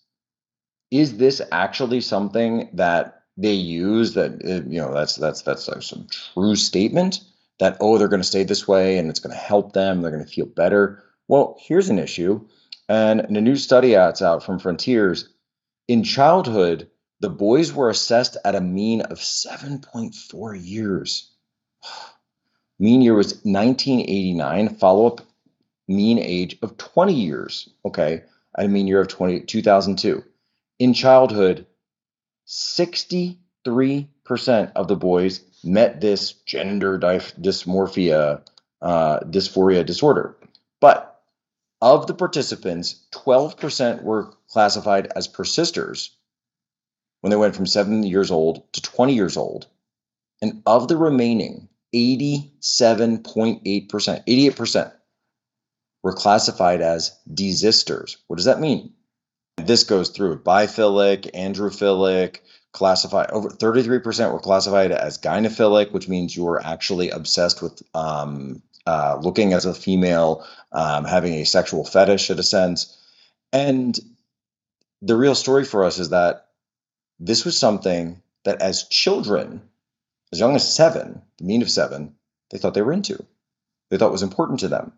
Is 0.91 1.19
this 1.19 1.41
actually 1.53 2.01
something 2.01 2.69
that 2.73 3.23
they 3.37 3.53
use 3.53 4.15
that 4.15 4.33
uh, 4.45 4.69
you 4.69 4.81
know 4.81 4.93
that's 4.93 5.15
that's 5.17 5.43
that's 5.43 5.69
a, 5.69 5.81
some 5.81 6.07
true 6.11 6.57
statement 6.57 7.21
that 7.59 7.77
oh 7.81 7.99
they're 7.99 8.09
going 8.09 8.23
to 8.23 8.27
stay 8.27 8.45
this 8.45 8.69
way 8.69 8.99
and 8.99 9.11
it's 9.11 9.19
going 9.19 9.35
to 9.35 9.41
help 9.41 9.73
them 9.73 10.03
they're 10.03 10.13
going 10.13 10.25
to 10.25 10.31
feel 10.31 10.47
better 10.47 11.03
well 11.27 11.57
here's 11.61 11.89
an 11.89 11.99
issue 11.99 12.41
and 12.89 13.21
in 13.23 13.35
a 13.35 13.41
new 13.41 13.57
study 13.57 13.93
that's 13.93 14.23
out 14.23 14.45
from 14.45 14.61
frontiers 14.61 15.34
in 15.89 16.03
childhood 16.03 16.91
the 17.21 17.31
boys 17.31 17.73
were 17.73 17.89
assessed 17.89 18.37
at 18.45 18.55
a 18.55 18.61
mean 18.61 19.01
of 19.01 19.19
7.4 19.19 20.59
years. 20.63 21.31
Mean 22.79 23.03
year 23.03 23.15
was 23.15 23.35
1989, 23.45 24.77
follow 24.77 25.07
up 25.07 25.21
mean 25.87 26.19
age 26.19 26.59
of 26.61 26.77
20 26.77 27.15
years. 27.15 27.71
Okay, 27.85 28.25
a 28.57 28.69
mean 28.69 28.87
year 28.89 29.01
of 29.01 29.09
20, 29.09 29.41
2002. 29.41 30.25
In 30.81 30.93
childhood, 30.93 31.67
63% 32.49 33.39
of 34.75 34.89
the 34.89 34.97
boys 34.97 35.41
met 35.63 36.01
this 36.01 36.33
gender 36.33 36.99
dysmorphia, 36.99 38.43
uh, 38.83 39.21
dysphoria 39.21 39.87
disorder. 39.87 40.37
But 40.81 41.23
of 41.81 42.07
the 42.07 42.15
participants, 42.15 43.07
12% 43.13 44.03
were 44.03 44.35
classified 44.55 45.13
as 45.17 45.27
persisters, 45.27 46.17
when 47.21 47.31
they 47.31 47.37
went 47.37 47.57
from 47.57 47.67
seven 47.67 48.05
years 48.05 48.31
old 48.31 48.73
to 48.73 48.81
20 48.81 49.13
years 49.15 49.37
old. 49.37 49.67
And 50.41 50.63
of 50.65 50.87
the 50.87 50.97
remaining 50.97 51.69
87.8%, 51.93 53.25
88% 53.89 54.93
were 56.05 56.13
classified 56.13 56.81
as 56.83 57.19
desisters. 57.29 58.17
What 58.29 58.37
does 58.37 58.45
that 58.45 58.61
mean? 58.61 58.93
This 59.57 59.83
goes 59.83 60.11
through 60.11 60.43
biphilic, 60.43 61.33
androphilic, 61.35 62.39
classified 62.73 63.31
over 63.33 63.49
33% 63.49 64.33
were 64.33 64.39
classified 64.39 64.93
as 64.93 65.19
gynophilic, 65.19 65.91
which 65.93 66.09
means 66.09 66.37
you 66.37 66.47
are 66.47 66.65
actually 66.65 67.11
obsessed 67.11 67.61
with 67.61 67.83
um, 67.95 68.63
uh, 68.87 69.19
looking 69.21 69.53
as 69.53 69.65
a 69.65 69.75
female, 69.75 70.47
um, 70.71 71.05
having 71.05 71.35
a 71.35 71.45
sexual 71.45 71.85
fetish 71.85 72.31
in 72.31 72.39
a 72.39 72.43
sense. 72.45 72.97
And 73.53 73.99
the 75.05 75.17
real 75.17 75.35
story 75.35 75.65
for 75.65 75.85
us 75.85 75.99
is 75.99 76.09
that 76.11 76.47
this 77.21 77.45
was 77.45 77.59
something 77.59 78.23
that 78.45 78.63
as 78.63 78.89
children, 78.89 79.61
as 80.33 80.41
young 80.41 80.55
as 80.57 80.75
seven, 80.75 81.21
the 81.39 81.45
mean 81.45 81.63
of 81.63 81.71
seven, 81.71 82.15
they 82.51 82.59
thought 82.59 82.75
they 82.75 82.83
were 82.83 82.93
into. 82.93 83.23
They 83.91 83.99
thought 83.99 84.13
was 84.13 84.23
important 84.23 84.61
to 84.61 84.69
them. 84.69 84.93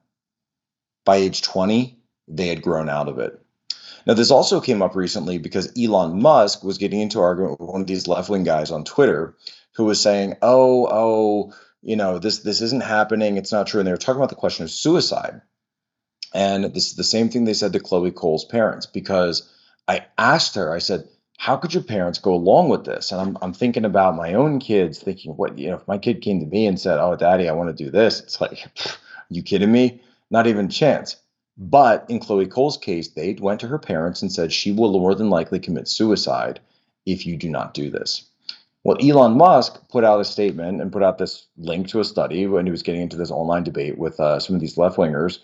By 1.04 1.16
age 1.16 1.42
20, 1.42 1.98
they 2.28 2.46
had 2.46 2.62
grown 2.62 2.88
out 2.88 3.08
of 3.08 3.18
it. 3.18 3.40
Now, 4.06 4.14
this 4.14 4.30
also 4.30 4.60
came 4.60 4.82
up 4.82 4.94
recently 4.94 5.38
because 5.38 5.72
Elon 5.76 6.22
Musk 6.22 6.62
was 6.62 6.78
getting 6.78 7.00
into 7.00 7.20
argument 7.20 7.58
with 7.58 7.68
one 7.68 7.80
of 7.80 7.86
these 7.88 8.06
left 8.06 8.28
wing 8.28 8.44
guys 8.44 8.70
on 8.70 8.84
Twitter 8.84 9.34
who 9.75 9.84
was 9.84 10.00
saying, 10.00 10.36
oh, 10.42 10.86
oh, 10.88 11.52
you 11.82 11.96
know, 11.96 12.18
this 12.18 12.38
this 12.38 12.60
isn't 12.60 12.84
happening. 12.84 13.36
It's 13.36 13.52
not 13.52 13.66
true. 13.66 13.80
And 13.80 13.86
they 13.86 13.92
were 13.92 13.96
talking 13.96 14.20
about 14.20 14.28
the 14.28 14.36
question 14.36 14.64
of 14.64 14.70
suicide. 14.70 15.40
And 16.32 16.64
this 16.72 16.88
is 16.88 16.94
the 16.94 17.04
same 17.04 17.28
thing 17.28 17.44
they 17.44 17.54
said 17.54 17.72
to 17.72 17.80
Chloe 17.80 18.12
Cole's 18.12 18.44
parents 18.44 18.86
because 18.86 19.50
I 19.88 20.07
asked 20.19 20.55
her, 20.55 20.73
I 20.73 20.78
said, 20.78 21.09
how 21.38 21.57
could 21.57 21.75
your 21.75 21.83
parents 21.83 22.19
go 22.19 22.35
along 22.35 22.71
with 22.71 22.85
this? 22.85 23.12
And 23.12 23.21
I'm, 23.21 23.38
I'm 23.43 23.52
thinking 23.52 23.85
about 23.85 24.16
my 24.16 24.35
own 24.35 24.59
kids, 24.59 24.99
thinking, 24.99 25.33
what, 25.33 25.59
you 25.59 25.69
know, 25.69 25.76
if 25.76 25.87
my 25.87 25.99
kid 25.99 26.23
came 26.23 26.40
to 26.40 26.47
me 26.47 26.66
and 26.66 26.81
said, 26.81 26.99
Oh, 26.99 27.14
daddy, 27.14 27.49
I 27.49 27.52
want 27.52 27.76
to 27.76 27.85
do 27.85 27.90
this, 27.90 28.21
it's 28.21 28.40
like, 28.40 28.66
you 29.28 29.43
kidding 29.43 29.71
me? 29.71 30.00
Not 30.31 30.47
even 30.47 30.66
a 30.66 30.71
chance. 30.71 31.16
But 31.59 32.07
in 32.09 32.21
Chloe 32.21 32.47
Cole's 32.47 32.76
case, 32.76 33.09
they 33.09 33.35
went 33.35 33.61
to 33.61 33.69
her 33.69 33.78
parents 33.78 34.23
and 34.23 34.33
said 34.33 34.52
she 34.52 34.73
will 34.73 34.99
more 34.99 35.14
than 35.14 35.31
likely 35.31 35.59
commit 35.59 35.88
suicide 35.88 36.61
if 37.07 37.26
you 37.26 37.37
do 37.37 37.49
not 37.49 37.75
do 37.75 37.90
this. 37.90 38.28
Well, 38.85 38.99
Elon 39.00 39.37
Musk 39.37 39.88
put 39.88 40.05
out 40.05 40.21
a 40.21 40.25
statement 40.25 40.81
and 40.81 40.93
put 40.93 41.02
out 41.02 41.19
this 41.19 41.47
link 41.57 41.88
to 41.88 42.00
a 42.00 42.05
study 42.05 42.47
when 42.47 42.66
he 42.66 42.71
was 42.71 42.83
getting 42.83 43.00
into 43.00 43.16
this 43.16 43.31
online 43.31 43.64
debate 43.64 43.99
with 43.99 44.21
uh, 44.21 44.38
some 44.38 44.55
of 44.55 44.61
these 44.61 44.78
left 44.78 44.97
wingers 44.97 45.38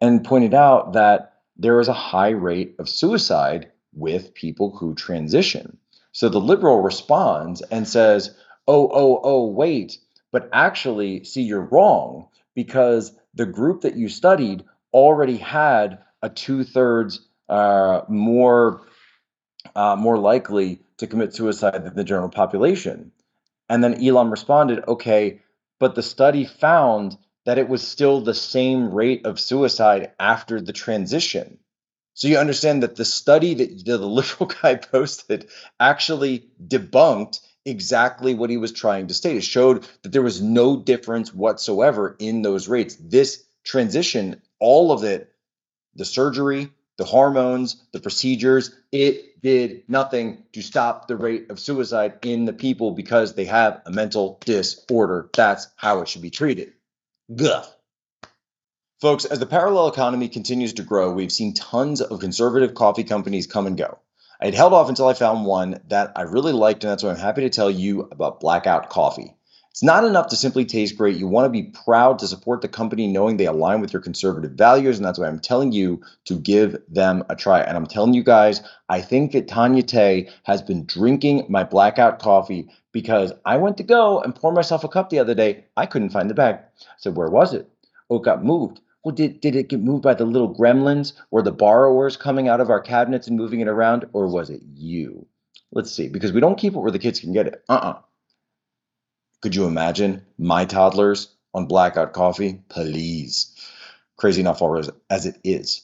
and 0.00 0.24
pointed 0.24 0.54
out 0.54 0.92
that 0.92 1.34
there 1.56 1.80
is 1.80 1.88
a 1.88 1.92
high 1.92 2.30
rate 2.30 2.74
of 2.78 2.88
suicide 2.88 3.70
with 3.96 4.34
people 4.34 4.70
who 4.76 4.94
transition. 4.94 5.78
So 6.12 6.28
the 6.28 6.40
liberal 6.40 6.80
responds 6.80 7.62
and 7.62 7.88
says, 7.88 8.34
oh, 8.68 8.88
oh, 8.92 9.20
oh, 9.22 9.46
wait, 9.46 9.98
but 10.30 10.48
actually, 10.52 11.24
see, 11.24 11.42
you're 11.42 11.60
wrong 11.60 12.28
because 12.54 13.12
the 13.34 13.46
group 13.46 13.82
that 13.82 13.96
you 13.96 14.08
studied 14.08 14.64
already 14.92 15.36
had 15.36 15.98
a 16.22 16.28
two 16.28 16.64
thirds 16.64 17.26
uh, 17.48 18.02
more 18.08 18.82
uh, 19.74 19.96
more 19.96 20.18
likely 20.18 20.80
to 20.98 21.06
commit 21.06 21.34
suicide 21.34 21.84
than 21.84 21.94
the 21.94 22.04
general 22.04 22.28
population. 22.28 23.12
And 23.68 23.82
then 23.82 24.02
Elon 24.02 24.30
responded, 24.30 24.84
okay, 24.86 25.40
but 25.78 25.94
the 25.94 26.02
study 26.02 26.44
found 26.44 27.18
that 27.44 27.58
it 27.58 27.68
was 27.68 27.86
still 27.86 28.20
the 28.20 28.34
same 28.34 28.92
rate 28.92 29.26
of 29.26 29.40
suicide 29.40 30.12
after 30.18 30.60
the 30.60 30.72
transition. 30.72 31.58
So 32.16 32.28
you 32.28 32.38
understand 32.38 32.82
that 32.82 32.96
the 32.96 33.04
study 33.04 33.52
that 33.52 33.84
the 33.84 33.98
liberal 33.98 34.50
guy 34.62 34.76
posted 34.76 35.50
actually 35.78 36.48
debunked 36.66 37.40
exactly 37.66 38.34
what 38.34 38.48
he 38.48 38.56
was 38.56 38.72
trying 38.72 39.06
to 39.08 39.14
state. 39.14 39.36
It 39.36 39.44
showed 39.44 39.86
that 40.02 40.12
there 40.12 40.22
was 40.22 40.40
no 40.40 40.78
difference 40.78 41.34
whatsoever 41.34 42.16
in 42.18 42.40
those 42.40 42.68
rates. 42.68 42.96
This 42.98 43.44
transition, 43.64 44.40
all 44.60 44.92
of 44.92 45.04
it, 45.04 45.30
the 45.94 46.06
surgery, 46.06 46.70
the 46.96 47.04
hormones, 47.04 47.84
the 47.92 48.00
procedures, 48.00 48.74
it 48.92 49.42
did 49.42 49.82
nothing 49.86 50.42
to 50.52 50.62
stop 50.62 51.08
the 51.08 51.16
rate 51.16 51.50
of 51.50 51.60
suicide 51.60 52.14
in 52.22 52.46
the 52.46 52.54
people 52.54 52.92
because 52.92 53.34
they 53.34 53.44
have 53.44 53.82
a 53.84 53.90
mental 53.90 54.40
disorder. 54.46 55.28
That's 55.34 55.68
how 55.76 56.00
it 56.00 56.08
should 56.08 56.22
be 56.22 56.30
treated. 56.30 56.72
Guff. 57.34 57.75
Folks, 58.98 59.26
as 59.26 59.38
the 59.38 59.44
parallel 59.44 59.88
economy 59.88 60.26
continues 60.26 60.72
to 60.72 60.82
grow, 60.82 61.12
we've 61.12 61.30
seen 61.30 61.52
tons 61.52 62.00
of 62.00 62.18
conservative 62.18 62.72
coffee 62.72 63.04
companies 63.04 63.46
come 63.46 63.66
and 63.66 63.76
go. 63.76 63.98
I 64.40 64.46
had 64.46 64.54
held 64.54 64.72
off 64.72 64.88
until 64.88 65.06
I 65.06 65.12
found 65.12 65.44
one 65.44 65.82
that 65.88 66.12
I 66.16 66.22
really 66.22 66.54
liked, 66.54 66.82
and 66.82 66.90
that's 66.90 67.02
why 67.02 67.10
I'm 67.10 67.16
happy 67.16 67.42
to 67.42 67.50
tell 67.50 67.70
you 67.70 68.08
about 68.10 68.40
Blackout 68.40 68.88
Coffee. 68.88 69.36
It's 69.70 69.82
not 69.82 70.04
enough 70.04 70.28
to 70.28 70.36
simply 70.36 70.64
taste 70.64 70.96
great. 70.96 71.18
You 71.18 71.28
want 71.28 71.44
to 71.44 71.50
be 71.50 71.64
proud 71.84 72.18
to 72.20 72.26
support 72.26 72.62
the 72.62 72.68
company 72.68 73.06
knowing 73.06 73.36
they 73.36 73.44
align 73.44 73.82
with 73.82 73.92
your 73.92 74.00
conservative 74.00 74.52
values, 74.52 74.96
and 74.96 75.04
that's 75.04 75.18
why 75.18 75.26
I'm 75.26 75.40
telling 75.40 75.72
you 75.72 76.00
to 76.24 76.40
give 76.40 76.78
them 76.88 77.22
a 77.28 77.36
try. 77.36 77.60
And 77.60 77.76
I'm 77.76 77.86
telling 77.86 78.14
you 78.14 78.24
guys, 78.24 78.62
I 78.88 79.02
think 79.02 79.32
that 79.32 79.46
Tanya 79.46 79.82
Tay 79.82 80.30
has 80.44 80.62
been 80.62 80.86
drinking 80.86 81.44
my 81.50 81.64
Blackout 81.64 82.18
coffee 82.18 82.70
because 82.92 83.34
I 83.44 83.58
went 83.58 83.76
to 83.76 83.82
go 83.82 84.22
and 84.22 84.34
pour 84.34 84.52
myself 84.52 84.84
a 84.84 84.88
cup 84.88 85.10
the 85.10 85.18
other 85.18 85.34
day. 85.34 85.66
I 85.76 85.84
couldn't 85.84 86.08
find 86.08 86.30
the 86.30 86.34
bag. 86.34 86.54
I 86.54 86.94
said, 86.96 87.14
Where 87.14 87.28
was 87.28 87.52
it? 87.52 87.68
Oh, 88.08 88.16
it 88.16 88.22
got 88.22 88.42
moved. 88.42 88.80
Well, 89.06 89.14
did, 89.14 89.40
did 89.40 89.54
it 89.54 89.68
get 89.68 89.78
moved 89.78 90.02
by 90.02 90.14
the 90.14 90.24
little 90.24 90.52
gremlins 90.52 91.12
or 91.30 91.40
the 91.40 91.52
borrowers 91.52 92.16
coming 92.16 92.48
out 92.48 92.60
of 92.60 92.70
our 92.70 92.80
cabinets 92.80 93.28
and 93.28 93.36
moving 93.36 93.60
it 93.60 93.68
around, 93.68 94.04
or 94.12 94.26
was 94.26 94.50
it 94.50 94.62
you? 94.74 95.28
Let's 95.70 95.92
see, 95.92 96.08
because 96.08 96.32
we 96.32 96.40
don't 96.40 96.58
keep 96.58 96.74
it 96.74 96.80
where 96.80 96.90
the 96.90 96.98
kids 96.98 97.20
can 97.20 97.32
get 97.32 97.46
it. 97.46 97.62
Uh 97.68 97.74
uh 97.74 97.98
Could 99.42 99.54
you 99.54 99.66
imagine 99.66 100.26
my 100.38 100.64
toddlers 100.64 101.28
on 101.54 101.66
blackout 101.66 102.14
coffee? 102.14 102.58
Please. 102.68 103.54
Crazy 104.16 104.40
enough 104.40 104.60
as 105.08 105.24
it 105.24 105.36
is. 105.44 105.82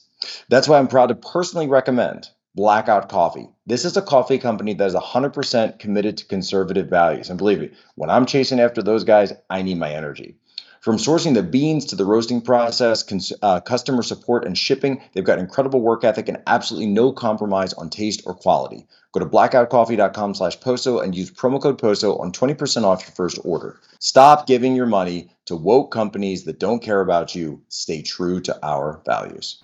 That's 0.49 0.67
why 0.67 0.77
I'm 0.77 0.89
proud 0.89 1.07
to 1.07 1.15
personally 1.15 1.67
recommend 1.67 2.29
Blackout 2.55 3.07
Coffee. 3.07 3.47
This 3.65 3.85
is 3.85 3.95
a 3.95 4.01
coffee 4.01 4.37
company 4.37 4.73
that 4.73 4.85
is 4.85 4.95
100% 4.95 5.79
committed 5.79 6.17
to 6.17 6.25
conservative 6.25 6.89
values. 6.89 7.29
And 7.29 7.37
believe 7.37 7.61
me, 7.61 7.71
when 7.95 8.09
I'm 8.09 8.25
chasing 8.25 8.59
after 8.59 8.83
those 8.83 9.05
guys, 9.05 9.31
I 9.49 9.61
need 9.61 9.77
my 9.77 9.91
energy. 9.93 10.35
From 10.83 10.97
sourcing 10.97 11.33
the 11.33 11.43
beans 11.43 11.85
to 11.85 11.95
the 11.95 12.03
roasting 12.03 12.41
process, 12.41 13.03
cons- 13.03 13.31
uh, 13.41 13.61
customer 13.61 14.03
support, 14.03 14.43
and 14.43 14.57
shipping, 14.57 15.01
they've 15.13 15.23
got 15.23 15.39
incredible 15.39 15.79
work 15.79 16.03
ethic 16.03 16.27
and 16.27 16.41
absolutely 16.45 16.87
no 16.87 17.13
compromise 17.13 17.71
on 17.71 17.89
taste 17.89 18.23
or 18.25 18.33
quality. 18.33 18.85
Go 19.13 19.21
to 19.21 19.25
blackoutcoffee.com 19.25 20.35
slash 20.35 20.59
POSO 20.59 21.01
and 21.01 21.15
use 21.15 21.31
promo 21.31 21.61
code 21.61 21.79
POSO 21.79 22.19
on 22.19 22.33
20% 22.33 22.83
off 22.83 23.01
your 23.03 23.15
first 23.15 23.39
order. 23.45 23.79
Stop 23.99 24.45
giving 24.45 24.75
your 24.75 24.85
money 24.85 25.29
to 25.45 25.55
woke 25.55 25.89
companies 25.89 26.43
that 26.43 26.59
don't 26.59 26.83
care 26.83 26.99
about 26.99 27.33
you. 27.33 27.61
Stay 27.69 28.01
true 28.01 28.41
to 28.41 28.59
our 28.61 29.01
values. 29.05 29.63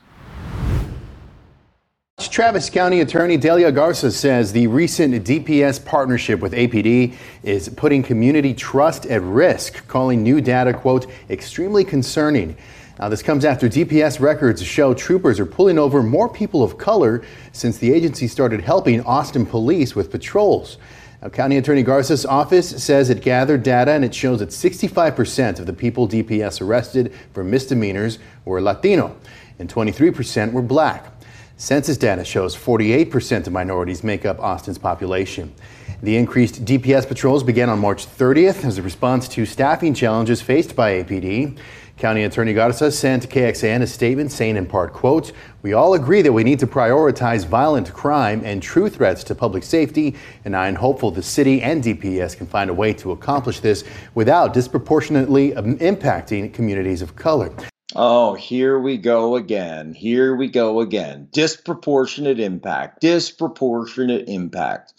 Travis 2.27 2.69
County 2.69 2.99
Attorney 2.99 3.38
Delia 3.38 3.71
Garza 3.71 4.11
says 4.11 4.51
the 4.51 4.67
recent 4.67 5.13
DPS 5.23 5.83
partnership 5.83 6.41
with 6.41 6.51
APD 6.51 7.13
is 7.43 7.69
putting 7.69 8.03
community 8.03 8.53
trust 8.53 9.05
at 9.05 9.21
risk, 9.21 9.88
calling 9.88 10.21
new 10.21 10.41
data, 10.41 10.73
quote, 10.73 11.07
extremely 11.29 11.85
concerning. 11.85 12.57
Now, 12.99 13.07
this 13.07 13.23
comes 13.23 13.45
after 13.45 13.69
DPS 13.69 14.19
records 14.19 14.61
show 14.61 14.93
troopers 14.93 15.39
are 15.39 15.45
pulling 15.45 15.79
over 15.79 16.03
more 16.03 16.27
people 16.27 16.61
of 16.61 16.77
color 16.77 17.23
since 17.53 17.77
the 17.77 17.93
agency 17.93 18.27
started 18.27 18.61
helping 18.61 19.01
Austin 19.01 19.45
police 19.45 19.95
with 19.95 20.11
patrols. 20.11 20.77
Now, 21.21 21.29
County 21.29 21.57
Attorney 21.57 21.83
Garza's 21.83 22.25
office 22.25 22.83
says 22.83 23.09
it 23.09 23.21
gathered 23.21 23.63
data 23.63 23.91
and 23.91 24.03
it 24.03 24.13
shows 24.13 24.39
that 24.39 24.49
65% 24.49 25.59
of 25.59 25.65
the 25.65 25.73
people 25.73 26.07
DPS 26.07 26.59
arrested 26.59 27.13
for 27.33 27.45
misdemeanors 27.45 28.19
were 28.43 28.61
Latino 28.61 29.15
and 29.57 29.69
23% 29.73 30.51
were 30.51 30.61
black. 30.61 31.18
Census 31.59 31.97
data 31.97 32.23
shows 32.23 32.55
48% 32.55 33.45
of 33.45 33.51
minorities 33.51 34.01
make 34.01 34.25
up 34.25 34.39
Austin's 34.39 34.77
population. 34.77 35.53
The 36.01 36.15
increased 36.15 36.63
DPS 36.63 37.05
patrols 37.05 37.43
began 37.43 37.67
on 37.67 37.79
March 37.79 38.07
30th 38.07 38.63
as 38.63 38.77
a 38.77 38.81
response 38.81 39.27
to 39.27 39.45
staffing 39.45 39.93
challenges 39.93 40.41
faced 40.41 40.73
by 40.73 41.03
APD. 41.03 41.57
County 41.97 42.23
Attorney 42.23 42.53
Garza 42.53 42.89
sent 42.89 43.29
KXAN 43.29 43.81
a 43.81 43.87
statement 43.87 44.31
saying 44.31 44.55
in 44.55 44.67
part, 44.67 44.93
quote, 44.93 45.33
we 45.61 45.73
all 45.73 45.95
agree 45.95 46.21
that 46.21 46.31
we 46.31 46.45
need 46.45 46.59
to 46.59 46.67
prioritize 46.67 47.45
violent 47.45 47.93
crime 47.93 48.41
and 48.45 48.63
true 48.63 48.87
threats 48.87 49.21
to 49.25 49.35
public 49.35 49.65
safety, 49.65 50.15
and 50.45 50.55
I 50.55 50.69
am 50.69 50.75
hopeful 50.75 51.11
the 51.11 51.21
city 51.21 51.61
and 51.61 51.83
DPS 51.83 52.37
can 52.37 52.47
find 52.47 52.69
a 52.69 52.73
way 52.73 52.93
to 52.93 53.11
accomplish 53.11 53.59
this 53.59 53.83
without 54.15 54.53
disproportionately 54.53 55.53
um, 55.55 55.77
impacting 55.79 56.53
communities 56.53 57.01
of 57.01 57.17
color. 57.17 57.53
Oh, 57.96 58.36
here 58.36 58.77
we 58.77 58.98
go 58.98 59.36
again. 59.36 59.93
Here 59.93 60.36
we 60.36 60.48
go 60.48 60.79
again. 60.79 61.27
Disproportionate 61.31 62.39
impact. 62.39 63.01
Disproportionate 63.01 64.29
impact. 64.29 64.93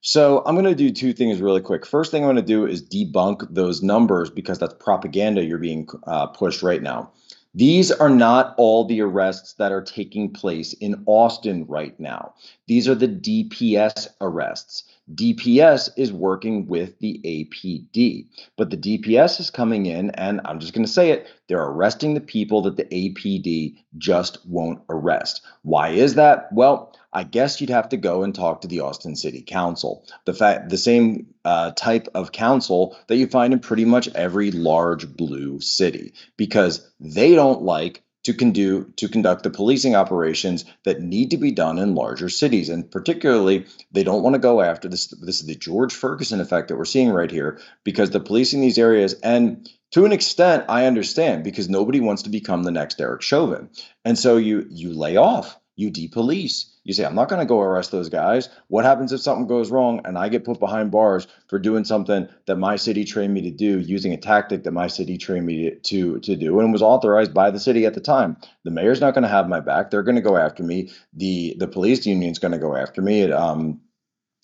So 0.00 0.42
I'm 0.46 0.54
going 0.54 0.64
to 0.64 0.74
do 0.74 0.90
two 0.90 1.12
things 1.12 1.40
really 1.40 1.60
quick. 1.60 1.84
First 1.84 2.10
thing 2.10 2.22
I'm 2.22 2.26
going 2.26 2.36
to 2.36 2.42
do 2.42 2.66
is 2.66 2.82
debunk 2.82 3.46
those 3.50 3.82
numbers 3.82 4.30
because 4.30 4.58
that's 4.58 4.74
propaganda 4.74 5.44
you're 5.44 5.58
being 5.58 5.88
uh, 6.06 6.26
pushed 6.28 6.62
right 6.62 6.82
now. 6.82 7.12
These 7.54 7.92
are 7.92 8.08
not 8.08 8.54
all 8.56 8.86
the 8.86 9.02
arrests 9.02 9.52
that 9.54 9.70
are 9.70 9.82
taking 9.82 10.32
place 10.32 10.72
in 10.72 11.02
Austin 11.04 11.66
right 11.66 11.98
now. 12.00 12.32
These 12.66 12.88
are 12.88 12.94
the 12.94 13.08
DPS 13.08 14.08
arrests. 14.22 14.84
DPS 15.12 15.90
is 15.96 16.12
working 16.12 16.66
with 16.66 16.98
the 17.00 17.20
APD, 17.24 18.28
but 18.56 18.70
the 18.70 18.76
DPS 18.76 19.40
is 19.40 19.50
coming 19.50 19.86
in, 19.86 20.10
and 20.10 20.40
I'm 20.44 20.60
just 20.60 20.74
going 20.74 20.86
to 20.86 20.92
say 20.92 21.10
it 21.10 21.26
they're 21.48 21.62
arresting 21.62 22.14
the 22.14 22.20
people 22.20 22.62
that 22.62 22.76
the 22.76 22.84
APD 22.84 23.76
just 23.98 24.38
won't 24.46 24.80
arrest. 24.88 25.42
Why 25.62 25.90
is 25.90 26.14
that? 26.14 26.48
Well, 26.52 26.96
I 27.12 27.24
guess 27.24 27.60
you'd 27.60 27.70
have 27.70 27.90
to 27.90 27.96
go 27.96 28.22
and 28.22 28.34
talk 28.34 28.60
to 28.60 28.68
the 28.68 28.80
Austin 28.80 29.16
City 29.16 29.42
Council, 29.42 30.06
the 30.24 30.34
fact 30.34 30.70
the 30.70 30.78
same 30.78 31.34
uh, 31.44 31.72
type 31.72 32.08
of 32.14 32.32
council 32.32 32.96
that 33.08 33.16
you 33.16 33.26
find 33.26 33.52
in 33.52 33.58
pretty 33.58 33.84
much 33.84 34.08
every 34.14 34.50
large 34.50 35.14
blue 35.14 35.60
city, 35.60 36.14
because 36.36 36.88
they 37.00 37.34
don't 37.34 37.62
like 37.62 38.02
to, 38.24 38.32
do, 38.32 38.92
to 38.96 39.08
conduct 39.08 39.42
the 39.42 39.50
policing 39.50 39.94
operations 39.94 40.64
that 40.84 41.00
need 41.00 41.30
to 41.30 41.36
be 41.36 41.50
done 41.50 41.78
in 41.78 41.94
larger 41.94 42.28
cities. 42.28 42.68
And 42.68 42.90
particularly, 42.90 43.66
they 43.90 44.04
don't 44.04 44.22
want 44.22 44.34
to 44.34 44.40
go 44.40 44.60
after 44.60 44.88
this. 44.88 45.08
This 45.08 45.40
is 45.40 45.46
the 45.46 45.54
George 45.54 45.92
Ferguson 45.92 46.40
effect 46.40 46.68
that 46.68 46.76
we're 46.76 46.84
seeing 46.84 47.10
right 47.10 47.30
here 47.30 47.60
because 47.84 48.10
the 48.10 48.20
police 48.20 48.52
in 48.52 48.60
these 48.60 48.78
areas, 48.78 49.14
and 49.14 49.68
to 49.92 50.04
an 50.06 50.12
extent, 50.12 50.64
I 50.68 50.86
understand 50.86 51.44
because 51.44 51.68
nobody 51.68 52.00
wants 52.00 52.22
to 52.22 52.30
become 52.30 52.62
the 52.62 52.70
next 52.70 52.98
Derek 52.98 53.22
Chauvin. 53.22 53.68
And 54.04 54.18
so 54.18 54.36
you 54.36 54.66
you 54.70 54.92
lay 54.92 55.16
off, 55.16 55.58
you 55.76 55.90
depolice, 55.90 56.66
you 56.84 56.92
say, 56.92 57.04
I'm 57.04 57.14
not 57.14 57.28
going 57.28 57.40
to 57.40 57.46
go 57.46 57.60
arrest 57.60 57.92
those 57.92 58.08
guys. 58.08 58.48
What 58.68 58.84
happens 58.84 59.12
if 59.12 59.20
something 59.20 59.46
goes 59.46 59.70
wrong 59.70 60.00
and 60.04 60.18
I 60.18 60.28
get 60.28 60.44
put 60.44 60.58
behind 60.58 60.90
bars 60.90 61.26
for 61.48 61.58
doing 61.58 61.84
something 61.84 62.28
that 62.46 62.56
my 62.56 62.76
city 62.76 63.04
trained 63.04 63.32
me 63.32 63.40
to 63.42 63.50
do, 63.50 63.78
using 63.78 64.12
a 64.12 64.16
tactic 64.16 64.64
that 64.64 64.72
my 64.72 64.88
city 64.88 65.16
trained 65.16 65.46
me 65.46 65.70
to, 65.70 66.18
to 66.20 66.36
do 66.36 66.60
and 66.60 66.72
was 66.72 66.82
authorized 66.82 67.32
by 67.32 67.50
the 67.50 67.60
city 67.60 67.86
at 67.86 67.94
the 67.94 68.00
time? 68.00 68.36
The 68.64 68.70
mayor's 68.70 69.00
not 69.00 69.14
going 69.14 69.22
to 69.22 69.28
have 69.28 69.48
my 69.48 69.60
back. 69.60 69.90
They're 69.90 70.02
going 70.02 70.16
to 70.16 70.22
go 70.22 70.36
after 70.36 70.62
me. 70.62 70.90
The 71.14 71.56
the 71.58 71.68
police 71.68 72.04
union's 72.04 72.38
going 72.38 72.52
to 72.52 72.58
go 72.58 72.76
after 72.76 73.00
me. 73.00 73.22
It, 73.22 73.32
um, 73.32 73.80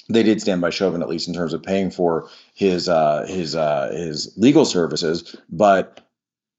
they 0.08 0.22
did 0.22 0.40
stand 0.40 0.60
by 0.60 0.70
Chauvin 0.70 1.02
at 1.02 1.08
least 1.08 1.28
in 1.28 1.34
terms 1.34 1.52
of 1.52 1.62
paying 1.62 1.90
for 1.90 2.28
his 2.54 2.88
uh, 2.88 3.26
his 3.28 3.54
uh, 3.54 3.90
his 3.92 4.32
legal 4.36 4.64
services, 4.64 5.36
but 5.50 6.08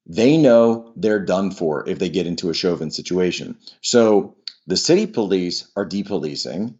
they 0.05 0.37
know 0.37 0.91
they're 0.95 1.23
done 1.23 1.51
for 1.51 1.87
if 1.87 1.99
they 1.99 2.09
get 2.09 2.27
into 2.27 2.49
a 2.49 2.53
Chauvin 2.53 2.89
situation. 2.89 3.57
So 3.81 4.35
the 4.69 4.77
city 4.77 5.07
police 5.07 5.67
are 5.75 5.85
depolicing, 5.85 6.75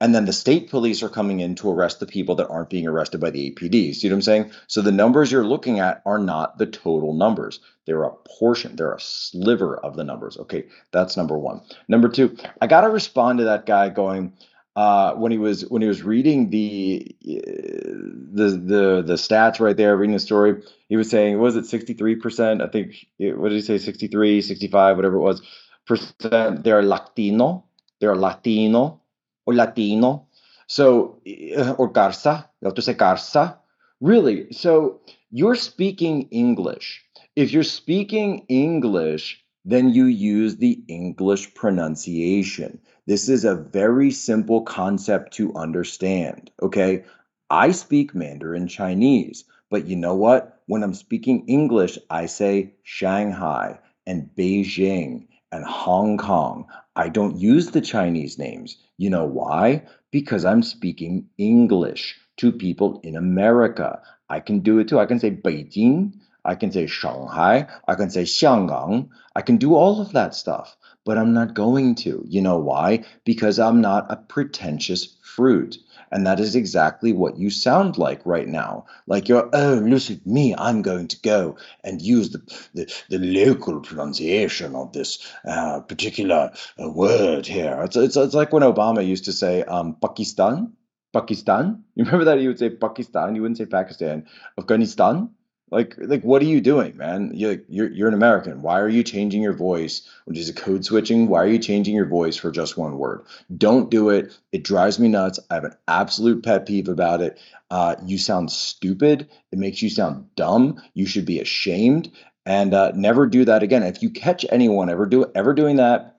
and 0.00 0.14
then 0.14 0.24
the 0.24 0.32
state 0.32 0.70
police 0.70 1.02
are 1.02 1.10
coming 1.10 1.40
in 1.40 1.54
to 1.56 1.70
arrest 1.70 2.00
the 2.00 2.06
people 2.06 2.34
that 2.36 2.48
aren't 2.48 2.70
being 2.70 2.86
arrested 2.86 3.20
by 3.20 3.28
the 3.28 3.50
APD. 3.50 3.94
See 3.94 4.08
what 4.08 4.14
I'm 4.14 4.22
saying? 4.22 4.52
So 4.68 4.80
the 4.80 4.90
numbers 4.90 5.30
you're 5.30 5.46
looking 5.46 5.80
at 5.80 6.00
are 6.06 6.18
not 6.18 6.56
the 6.56 6.64
total 6.64 7.12
numbers. 7.12 7.60
They're 7.86 8.04
a 8.04 8.10
portion, 8.38 8.76
they're 8.76 8.94
a 8.94 9.00
sliver 9.00 9.76
of 9.76 9.96
the 9.96 10.04
numbers. 10.04 10.38
Okay, 10.38 10.64
that's 10.92 11.14
number 11.14 11.38
one. 11.38 11.60
Number 11.88 12.08
two, 12.08 12.38
I 12.62 12.66
got 12.66 12.80
to 12.80 12.88
respond 12.88 13.38
to 13.38 13.44
that 13.44 13.66
guy 13.66 13.90
going, 13.90 14.32
uh, 14.74 15.12
when 15.14 15.30
he 15.30 15.38
was 15.38 15.68
when 15.68 15.82
he 15.82 15.88
was 15.88 16.02
reading 16.02 16.48
the 16.48 17.14
the 17.22 18.48
the 18.48 19.02
the 19.06 19.14
stats 19.14 19.60
right 19.60 19.76
there, 19.76 19.94
reading 19.96 20.14
the 20.14 20.20
story, 20.20 20.62
he 20.88 20.96
was 20.96 21.10
saying, 21.10 21.38
was 21.38 21.54
it 21.54 21.64
63%? 21.64 22.62
I 22.62 22.68
think, 22.68 22.94
what 23.18 23.50
did 23.50 23.56
he 23.56 23.60
say, 23.60 23.78
63, 23.78 24.40
65, 24.40 24.96
whatever 24.96 25.16
it 25.16 25.20
was 25.20 25.42
percent 25.86 26.64
they're 26.64 26.82
Latino, 26.82 27.64
they're 28.00 28.16
Latino 28.16 29.00
or 29.46 29.54
Latino. 29.54 30.26
So, 30.66 31.20
uh, 31.56 31.72
or 31.72 31.88
Garza, 31.88 32.48
you 32.60 32.66
have 32.66 32.74
to 32.74 32.82
say 32.82 32.94
Garza. 32.94 33.58
Really? 34.00 34.52
So 34.52 35.00
you're 35.30 35.54
speaking 35.54 36.28
English. 36.30 37.04
If 37.36 37.52
you're 37.52 37.62
speaking 37.62 38.46
English, 38.48 39.44
then 39.64 39.88
you 39.90 40.06
use 40.06 40.56
the 40.56 40.82
English 40.88 41.54
pronunciation. 41.54 42.78
This 43.06 43.28
is 43.28 43.44
a 43.44 43.54
very 43.54 44.10
simple 44.10 44.62
concept 44.62 45.32
to 45.34 45.54
understand. 45.54 46.50
Okay. 46.62 47.04
I 47.50 47.72
speak 47.72 48.14
Mandarin 48.14 48.68
Chinese, 48.68 49.44
but 49.70 49.86
you 49.86 49.96
know 49.96 50.14
what? 50.14 50.62
When 50.66 50.82
I'm 50.82 50.94
speaking 50.94 51.44
English, 51.46 51.98
I 52.10 52.26
say 52.26 52.74
Shanghai 52.82 53.78
and 54.06 54.30
Beijing 54.36 55.26
and 55.54 55.64
Hong 55.64 56.18
Kong. 56.18 56.66
I 56.96 57.08
don't 57.08 57.36
use 57.36 57.70
the 57.70 57.80
Chinese 57.80 58.38
names. 58.38 58.76
You 58.98 59.08
know 59.08 59.24
why? 59.24 59.84
Because 60.10 60.44
I'm 60.44 60.64
speaking 60.64 61.28
English 61.38 62.18
to 62.38 62.50
people 62.50 63.00
in 63.04 63.16
America. 63.16 64.02
I 64.28 64.40
can 64.40 64.60
do 64.60 64.80
it 64.80 64.88
too. 64.88 64.98
I 64.98 65.06
can 65.06 65.20
say 65.20 65.30
Beijing. 65.30 66.14
I 66.44 66.56
can 66.56 66.72
say 66.72 66.86
Shanghai. 66.86 67.68
I 67.86 67.94
can 67.94 68.10
say 68.10 68.24
Xianggang. 68.24 69.10
I 69.36 69.42
can 69.42 69.56
do 69.56 69.74
all 69.74 70.00
of 70.00 70.12
that 70.12 70.34
stuff, 70.34 70.76
but 71.04 71.18
I'm 71.18 71.32
not 71.32 71.54
going 71.54 71.94
to. 71.96 72.24
You 72.28 72.40
know 72.40 72.58
why? 72.58 73.04
Because 73.24 73.58
I'm 73.58 73.80
not 73.80 74.10
a 74.10 74.16
pretentious 74.16 75.16
fruit. 75.22 75.78
And 76.10 76.26
that 76.26 76.38
is 76.38 76.54
exactly 76.54 77.12
what 77.12 77.38
you 77.38 77.50
sound 77.50 77.98
like 77.98 78.24
right 78.24 78.46
now. 78.46 78.86
Like 79.06 79.28
you're, 79.28 79.50
oh, 79.52 79.74
look 79.84 80.10
at 80.10 80.24
me, 80.24 80.54
I'm 80.56 80.82
going 80.82 81.08
to 81.08 81.20
go 81.20 81.56
and 81.82 82.00
use 82.00 82.30
the, 82.30 82.38
the, 82.72 82.94
the 83.08 83.18
local 83.18 83.80
pronunciation 83.80 84.76
of 84.76 84.92
this 84.92 85.18
uh, 85.44 85.80
particular 85.80 86.52
uh, 86.80 86.88
word 86.88 87.46
here. 87.46 87.80
It's, 87.82 87.96
it's, 87.96 88.16
it's 88.16 88.34
like 88.34 88.52
when 88.52 88.62
Obama 88.62 89.04
used 89.04 89.24
to 89.24 89.32
say 89.32 89.64
um, 89.64 89.96
Pakistan. 90.00 90.72
Pakistan. 91.12 91.84
You 91.94 92.04
remember 92.04 92.24
that 92.26 92.38
he 92.38 92.48
would 92.48 92.58
say 92.58 92.70
Pakistan, 92.70 93.34
you 93.34 93.42
wouldn't 93.42 93.58
say 93.58 93.66
Pakistan. 93.66 94.26
Afghanistan. 94.58 95.30
Like, 95.74 95.96
like, 95.98 96.22
what 96.22 96.40
are 96.40 96.44
you 96.44 96.60
doing, 96.60 96.96
man? 96.96 97.32
You're, 97.34 97.56
you're, 97.68 97.90
you're 97.90 98.06
an 98.06 98.14
American. 98.14 98.62
Why 98.62 98.78
are 98.78 98.88
you 98.88 99.02
changing 99.02 99.42
your 99.42 99.54
voice, 99.54 100.08
which 100.24 100.38
is 100.38 100.48
a 100.48 100.52
code 100.54 100.84
switching? 100.84 101.26
Why 101.26 101.42
are 101.42 101.48
you 101.48 101.58
changing 101.58 101.96
your 101.96 102.06
voice 102.06 102.36
for 102.36 102.52
just 102.52 102.76
one 102.76 102.96
word? 102.96 103.24
Don't 103.58 103.90
do 103.90 104.10
it. 104.10 104.38
It 104.52 104.62
drives 104.62 105.00
me 105.00 105.08
nuts. 105.08 105.40
I 105.50 105.54
have 105.54 105.64
an 105.64 105.74
absolute 105.88 106.44
pet 106.44 106.64
peeve 106.66 106.86
about 106.86 107.22
it. 107.22 107.40
Uh, 107.72 107.96
you 108.06 108.18
sound 108.18 108.52
stupid. 108.52 109.28
It 109.50 109.58
makes 109.58 109.82
you 109.82 109.90
sound 109.90 110.32
dumb. 110.36 110.80
You 110.94 111.06
should 111.06 111.26
be 111.26 111.40
ashamed 111.40 112.12
and 112.46 112.72
uh, 112.72 112.92
never 112.94 113.26
do 113.26 113.44
that 113.44 113.64
again. 113.64 113.82
If 113.82 114.00
you 114.00 114.10
catch 114.10 114.46
anyone 114.50 114.90
ever 114.90 115.06
do 115.06 115.26
ever 115.34 115.54
doing 115.54 115.76
that, 115.76 116.13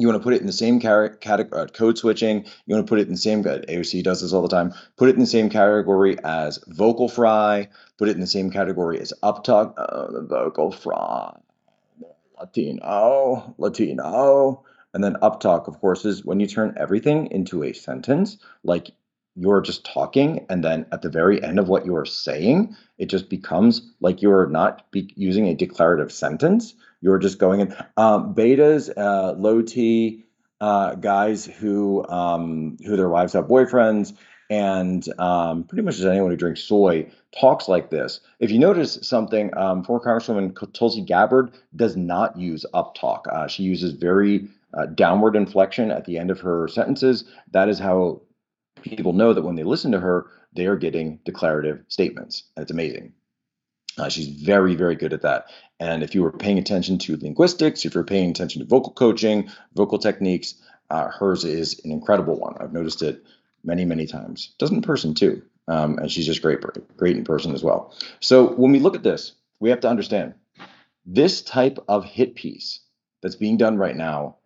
you 0.00 0.08
want 0.08 0.20
to 0.20 0.22
put 0.22 0.34
it 0.34 0.40
in 0.40 0.46
the 0.46 0.52
same 0.52 0.80
category, 0.80 1.18
uh, 1.52 1.66
code 1.66 1.98
switching. 1.98 2.44
You 2.66 2.74
want 2.74 2.86
to 2.86 2.88
put 2.88 3.00
it 3.00 3.06
in 3.06 3.12
the 3.12 3.18
same, 3.18 3.44
AOC 3.44 4.02
does 4.02 4.22
this 4.22 4.32
all 4.32 4.42
the 4.42 4.48
time, 4.48 4.72
put 4.96 5.08
it 5.08 5.14
in 5.14 5.20
the 5.20 5.26
same 5.26 5.50
category 5.50 6.16
as 6.24 6.58
vocal 6.68 7.08
fry, 7.08 7.68
put 7.98 8.08
it 8.08 8.14
in 8.14 8.20
the 8.20 8.26
same 8.26 8.50
category 8.50 9.00
as 9.00 9.12
uptalk, 9.22 9.74
uh, 9.76 10.10
the 10.10 10.22
vocal 10.22 10.72
fry, 10.72 11.36
Latino, 12.38 13.54
Latino. 13.58 14.64
And 14.92 15.04
then 15.04 15.14
uptalk, 15.22 15.68
of 15.68 15.78
course, 15.80 16.04
is 16.04 16.24
when 16.24 16.40
you 16.40 16.48
turn 16.48 16.74
everything 16.76 17.30
into 17.30 17.62
a 17.62 17.72
sentence, 17.72 18.38
like 18.64 18.90
you're 19.36 19.60
just 19.60 19.84
talking, 19.84 20.46
and 20.48 20.64
then 20.64 20.86
at 20.90 21.02
the 21.02 21.08
very 21.08 21.42
end 21.42 21.58
of 21.58 21.68
what 21.68 21.86
you 21.86 21.94
are 21.94 22.06
saying, 22.06 22.74
it 22.98 23.06
just 23.06 23.30
becomes 23.30 23.82
like 24.00 24.20
you're 24.20 24.48
not 24.48 24.86
using 24.92 25.46
a 25.46 25.54
declarative 25.54 26.10
sentence 26.10 26.74
you're 27.00 27.18
just 27.18 27.38
going 27.38 27.60
in. 27.60 27.74
Um, 27.96 28.34
betas, 28.34 28.90
uh, 28.96 29.32
low 29.32 29.62
T 29.62 30.24
uh, 30.60 30.94
guys 30.94 31.44
who 31.46 32.06
um, 32.08 32.76
who 32.84 32.96
their 32.96 33.08
wives 33.08 33.32
have 33.32 33.46
boyfriends, 33.46 34.12
and 34.50 35.06
um, 35.18 35.64
pretty 35.64 35.82
much 35.82 35.98
as 35.98 36.04
anyone 36.04 36.30
who 36.30 36.36
drinks 36.36 36.62
soy 36.62 37.10
talks 37.38 37.68
like 37.68 37.90
this. 37.90 38.20
If 38.40 38.50
you 38.50 38.58
notice 38.58 38.98
something, 39.02 39.56
um, 39.56 39.84
former 39.84 40.04
Congresswoman 40.04 40.72
Tulsi 40.72 41.02
Gabbard 41.02 41.52
does 41.74 41.96
not 41.96 42.36
use 42.36 42.66
up 42.74 42.94
talk. 42.94 43.26
Uh, 43.32 43.46
she 43.46 43.62
uses 43.62 43.92
very 43.92 44.48
uh, 44.74 44.86
downward 44.86 45.36
inflection 45.36 45.90
at 45.90 46.04
the 46.04 46.18
end 46.18 46.30
of 46.30 46.40
her 46.40 46.68
sentences. 46.68 47.24
That 47.52 47.68
is 47.68 47.78
how 47.78 48.22
people 48.82 49.12
know 49.12 49.32
that 49.32 49.42
when 49.42 49.56
they 49.56 49.64
listen 49.64 49.92
to 49.92 50.00
her, 50.00 50.26
they 50.52 50.66
are 50.66 50.76
getting 50.76 51.20
declarative 51.24 51.84
statements. 51.88 52.44
It's 52.56 52.70
amazing. 52.70 53.12
Uh, 53.98 54.08
she's 54.08 54.28
very, 54.28 54.74
very 54.74 54.94
good 54.94 55.12
at 55.12 55.22
that. 55.22 55.46
And 55.78 56.02
if 56.02 56.14
you 56.14 56.22
were 56.22 56.32
paying 56.32 56.58
attention 56.58 56.98
to 56.98 57.16
linguistics, 57.16 57.84
if 57.84 57.94
you're 57.94 58.04
paying 58.04 58.30
attention 58.30 58.60
to 58.60 58.66
vocal 58.66 58.92
coaching, 58.92 59.50
vocal 59.74 59.98
techniques, 59.98 60.54
uh, 60.90 61.08
hers 61.08 61.44
is 61.44 61.80
an 61.84 61.90
incredible 61.90 62.38
one. 62.38 62.56
I've 62.60 62.72
noticed 62.72 63.02
it 63.02 63.22
many, 63.64 63.84
many 63.84 64.06
times. 64.06 64.54
Does 64.58 64.70
in 64.70 64.82
person 64.82 65.14
too. 65.14 65.42
Um, 65.68 65.98
and 65.98 66.10
she's 66.10 66.26
just 66.26 66.42
great, 66.42 66.60
great 66.96 67.16
in 67.16 67.24
person 67.24 67.54
as 67.54 67.62
well. 67.62 67.94
So 68.20 68.54
when 68.54 68.72
we 68.72 68.80
look 68.80 68.96
at 68.96 69.02
this, 69.02 69.32
we 69.60 69.70
have 69.70 69.80
to 69.80 69.88
understand 69.88 70.34
this 71.06 71.42
type 71.42 71.78
of 71.88 72.04
hit 72.04 72.34
piece 72.34 72.80
that's 73.22 73.36
being 73.36 73.56
done 73.56 73.76
right 73.76 73.96
now 73.96 74.36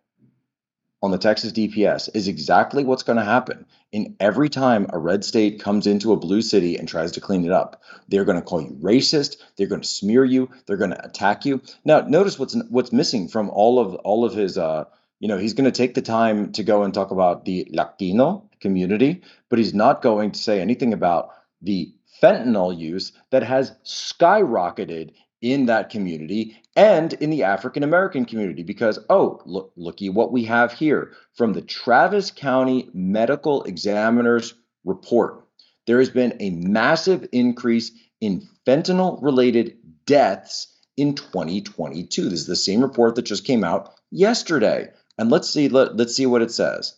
on 1.05 1.11
the 1.11 1.19
Texas 1.19 1.51
DPS 1.51 2.09
is 2.15 2.27
exactly 2.27 2.83
what's 2.83 3.03
going 3.03 3.19
to 3.19 3.23
happen. 3.23 3.67
In 3.91 4.15
every 4.19 4.49
time 4.49 4.87
a 4.89 4.97
red 4.97 5.23
state 5.23 5.61
comes 5.61 5.85
into 5.85 6.11
a 6.11 6.17
blue 6.17 6.41
city 6.41 6.77
and 6.77 6.87
tries 6.87 7.11
to 7.11 7.21
clean 7.21 7.45
it 7.45 7.51
up, 7.51 7.83
they're 8.09 8.25
going 8.25 8.39
to 8.39 8.43
call 8.43 8.59
you 8.59 8.75
racist. 8.81 9.37
They're 9.55 9.67
going 9.67 9.81
to 9.81 9.87
smear 9.87 10.25
you. 10.25 10.49
They're 10.65 10.77
going 10.77 10.89
to 10.89 11.05
attack 11.05 11.45
you. 11.45 11.61
Now, 11.85 12.01
notice 12.01 12.39
what's 12.39 12.55
what's 12.71 12.91
missing 12.91 13.27
from 13.27 13.51
all 13.51 13.77
of 13.77 13.93
all 13.97 14.25
of 14.25 14.33
his. 14.33 14.57
Uh, 14.57 14.85
you 15.19 15.27
know, 15.27 15.37
he's 15.37 15.53
going 15.53 15.65
to 15.65 15.71
take 15.71 15.93
the 15.93 16.01
time 16.01 16.51
to 16.53 16.63
go 16.63 16.81
and 16.81 16.91
talk 16.91 17.11
about 17.11 17.45
the 17.45 17.67
Latino 17.69 18.49
community, 18.59 19.21
but 19.49 19.59
he's 19.59 19.75
not 19.75 20.01
going 20.01 20.31
to 20.31 20.39
say 20.39 20.59
anything 20.59 20.91
about 20.91 21.29
the 21.61 21.93
fentanyl 22.21 22.75
use 22.75 23.11
that 23.29 23.43
has 23.43 23.75
skyrocketed 23.85 25.11
in 25.41 25.65
that 25.67 25.89
community 25.89 26.57
and 26.75 27.13
in 27.13 27.29
the 27.29 27.43
African 27.43 27.83
American 27.83 28.25
community 28.25 28.63
because 28.63 28.99
oh 29.09 29.41
look 29.45 29.71
looky 29.75 30.09
what 30.09 30.31
we 30.31 30.43
have 30.45 30.71
here 30.71 31.13
from 31.33 31.53
the 31.53 31.61
Travis 31.61 32.31
County 32.31 32.89
Medical 32.93 33.63
Examiner's 33.63 34.53
report. 34.83 35.47
There 35.87 35.99
has 35.99 36.09
been 36.09 36.35
a 36.39 36.49
massive 36.49 37.27
increase 37.31 37.91
in 38.21 38.47
fentanyl 38.65 39.21
related 39.21 39.77
deaths 40.05 40.67
in 40.97 41.13
2022 41.13 42.29
this 42.29 42.41
is 42.41 42.47
the 42.47 42.55
same 42.55 42.81
report 42.81 43.15
that 43.15 43.23
just 43.23 43.45
came 43.45 43.63
out 43.63 43.93
yesterday. 44.11 44.89
And 45.17 45.29
let's 45.29 45.49
see 45.49 45.69
let, 45.69 45.95
let's 45.97 46.15
see 46.15 46.25
what 46.25 46.41
it 46.41 46.51
says. 46.51 46.95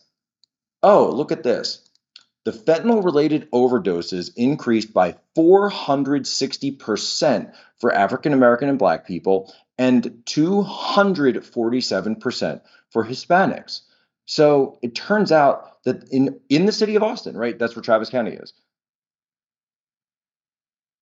Oh 0.82 1.10
look 1.10 1.32
at 1.32 1.42
this 1.42 1.87
the 2.44 2.52
fentanyl 2.52 3.04
related 3.04 3.50
overdoses 3.50 4.30
increased 4.36 4.94
by 4.94 5.16
460% 5.36 7.52
for 7.78 7.92
African 7.92 8.32
American 8.32 8.68
and 8.68 8.78
Black 8.78 9.04
people 9.06 9.52
and 9.76 10.22
247% 10.24 12.60
for 12.90 13.04
Hispanics. 13.04 13.80
So 14.26 14.78
it 14.82 14.94
turns 14.94 15.32
out 15.32 15.82
that 15.84 16.08
in, 16.10 16.40
in 16.48 16.66
the 16.66 16.72
city 16.72 16.96
of 16.96 17.02
Austin, 17.02 17.36
right, 17.36 17.58
that's 17.58 17.76
where 17.76 17.82
Travis 17.82 18.10
County 18.10 18.32
is, 18.32 18.52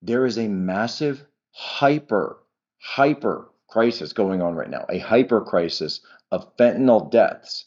there 0.03 0.27
is 0.27 0.39
a 0.39 0.49
massive 0.49 1.25
hyper, 1.51 2.39
hyper 2.79 3.49
crisis 3.69 4.13
going 4.13 4.43
on 4.43 4.55
right 4.55 4.71
now, 4.71 4.87
a 4.89 4.99
hyper 4.99 5.41
crisis 5.41 6.01
of 6.31 6.57
fentanyl 6.57 7.11
deaths 7.11 7.65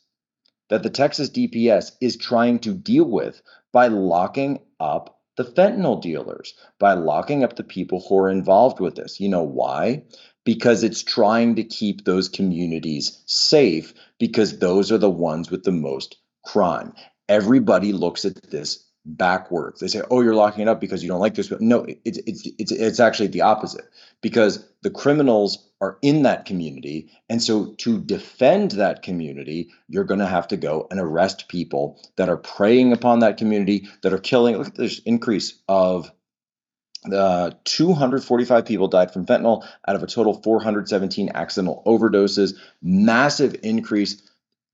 that 0.70 0.84
the 0.84 0.90
Texas 0.90 1.30
DPS 1.30 1.92
is 2.02 2.16
trying 2.18 2.60
to 2.60 2.74
deal 2.74 3.06
with 3.06 3.42
by 3.72 3.88
locking 3.88 4.60
up 4.80 5.20
the 5.36 5.44
fentanyl 5.44 6.02
dealers, 6.02 6.54
by 6.80 6.94
locking 6.94 7.44
up 7.44 7.56
the 7.56 7.64
people 7.64 8.04
who 8.08 8.18
are 8.18 8.30
involved 8.30 8.80
with 8.80 8.96
this. 8.96 9.20
You 9.20 9.30
know 9.30 9.44
why? 9.44 10.04
Because 10.44 10.84
it's 10.84 11.04
trying 11.04 11.56
to 11.56 11.64
keep 11.64 12.04
those 12.04 12.28
communities 12.28 13.22
safe 13.26 13.94
because 14.18 14.60
those 14.60 14.92
are 14.92 14.98
the 14.98 15.10
ones 15.10 15.50
with 15.50 15.64
the 15.64 15.72
most 15.72 16.18
crime. 16.46 16.94
Everybody 17.28 17.94
looks 17.94 18.26
at 18.26 18.42
this 18.50 18.86
backwards. 19.18 19.80
They 19.80 19.88
say, 19.88 20.02
"Oh, 20.10 20.22
you're 20.22 20.36
locking 20.36 20.64
it 20.64 20.68
up 20.68 20.80
because 20.80 21.04
you 21.04 21.10
don't 21.10 21.20
like 21.20 21.36
this." 21.36 21.48
But 21.48 21.62
No, 21.62 21.86
it's 22.06 22.18
it's 22.26 22.48
it's 22.58 22.72
it's 22.72 23.00
actually 23.00 23.28
the 23.28 23.42
opposite 23.42 23.86
because 24.22 24.66
the 24.82 24.90
criminals 24.90 25.70
are 25.82 25.98
in 26.02 26.24
that 26.24 26.46
community, 26.46 27.10
and 27.30 27.42
so 27.42 27.74
to 27.78 28.00
defend 28.00 28.72
that 28.72 29.02
community, 29.02 29.70
you're 29.88 30.04
going 30.04 30.20
to 30.20 30.26
have 30.26 30.48
to 30.50 30.58
go 30.58 30.88
and 30.92 31.00
arrest 31.00 31.48
people 31.48 32.00
that 32.18 32.30
are 32.30 32.38
preying 32.38 32.92
upon 32.92 33.20
that 33.20 33.38
community, 33.38 33.88
that 34.04 34.14
are 34.14 34.20
killing. 34.20 34.58
Look 34.58 34.68
at 34.68 34.76
this 34.76 35.00
increase 35.00 35.54
of 35.68 36.12
uh, 37.12 37.52
245 37.64 38.66
people 38.66 38.88
died 38.88 39.12
from 39.12 39.26
fentanyl 39.26 39.66
out 39.88 39.96
of 39.96 40.04
a 40.04 40.08
total 40.08 40.42
417 40.42 41.32
accidental 41.34 41.82
overdoses. 41.86 42.56
Massive 42.82 43.56
increase 43.64 44.22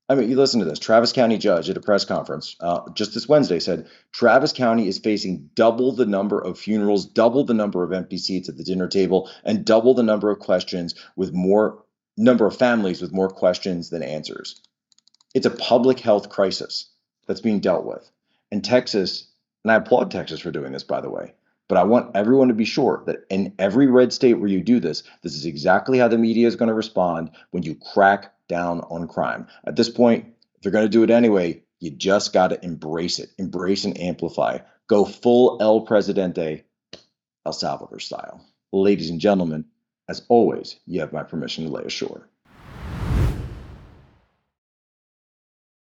I 0.08 0.14
mean, 0.14 0.30
you 0.30 0.36
listen 0.36 0.60
to 0.60 0.66
this. 0.66 0.78
Travis 0.78 1.12
County 1.12 1.36
judge 1.36 1.68
at 1.68 1.76
a 1.76 1.80
press 1.80 2.04
conference 2.04 2.54
uh, 2.60 2.88
just 2.94 3.12
this 3.14 3.28
Wednesday 3.28 3.58
said 3.58 3.88
Travis 4.12 4.52
County 4.52 4.86
is 4.86 4.98
facing 4.98 5.50
double 5.54 5.90
the 5.92 6.06
number 6.06 6.38
of 6.38 6.58
funerals, 6.58 7.06
double 7.06 7.44
the 7.44 7.54
number 7.54 7.82
of 7.82 7.92
empty 7.92 8.18
seats 8.18 8.48
at 8.48 8.56
the 8.56 8.62
dinner 8.62 8.86
table, 8.86 9.28
and 9.44 9.64
double 9.64 9.94
the 9.94 10.04
number 10.04 10.30
of 10.30 10.38
questions 10.38 10.94
with 11.16 11.32
more 11.32 11.82
number 12.16 12.46
of 12.46 12.56
families 12.56 13.02
with 13.02 13.12
more 13.12 13.28
questions 13.28 13.90
than 13.90 14.02
answers. 14.02 14.62
It's 15.34 15.46
a 15.46 15.50
public 15.50 16.00
health 16.00 16.28
crisis 16.28 16.88
that's 17.26 17.40
being 17.40 17.60
dealt 17.60 17.84
with. 17.84 18.08
And 18.50 18.64
Texas, 18.64 19.26
and 19.64 19.72
I 19.72 19.74
applaud 19.74 20.10
Texas 20.10 20.40
for 20.40 20.52
doing 20.52 20.72
this, 20.72 20.84
by 20.84 21.00
the 21.00 21.10
way, 21.10 21.34
but 21.68 21.78
I 21.78 21.82
want 21.82 22.14
everyone 22.14 22.48
to 22.48 22.54
be 22.54 22.64
sure 22.64 23.02
that 23.06 23.26
in 23.28 23.52
every 23.58 23.88
red 23.88 24.12
state 24.12 24.34
where 24.34 24.48
you 24.48 24.62
do 24.62 24.78
this, 24.78 25.02
this 25.22 25.34
is 25.34 25.46
exactly 25.46 25.98
how 25.98 26.08
the 26.08 26.16
media 26.16 26.46
is 26.46 26.56
going 26.56 26.68
to 26.68 26.74
respond 26.74 27.32
when 27.50 27.64
you 27.64 27.74
crack 27.74 28.32
down 28.48 28.80
on 28.90 29.08
crime. 29.08 29.46
At 29.66 29.76
this 29.76 29.88
point, 29.88 30.26
if 30.56 30.64
you're 30.64 30.72
going 30.72 30.84
to 30.84 30.90
do 30.90 31.02
it 31.02 31.10
anyway, 31.10 31.62
you 31.80 31.90
just 31.90 32.32
got 32.32 32.48
to 32.48 32.64
embrace 32.64 33.18
it, 33.18 33.30
embrace 33.38 33.84
and 33.84 34.00
amplify. 34.00 34.58
Go 34.88 35.04
full 35.04 35.58
El 35.60 35.82
Presidente, 35.82 36.64
El 37.44 37.52
Salvador 37.52 38.00
style. 38.00 38.44
Ladies 38.72 39.10
and 39.10 39.20
gentlemen, 39.20 39.66
as 40.08 40.22
always, 40.28 40.76
you 40.86 41.00
have 41.00 41.12
my 41.12 41.22
permission 41.22 41.64
to 41.64 41.70
lay 41.70 41.84
ashore. 41.84 42.28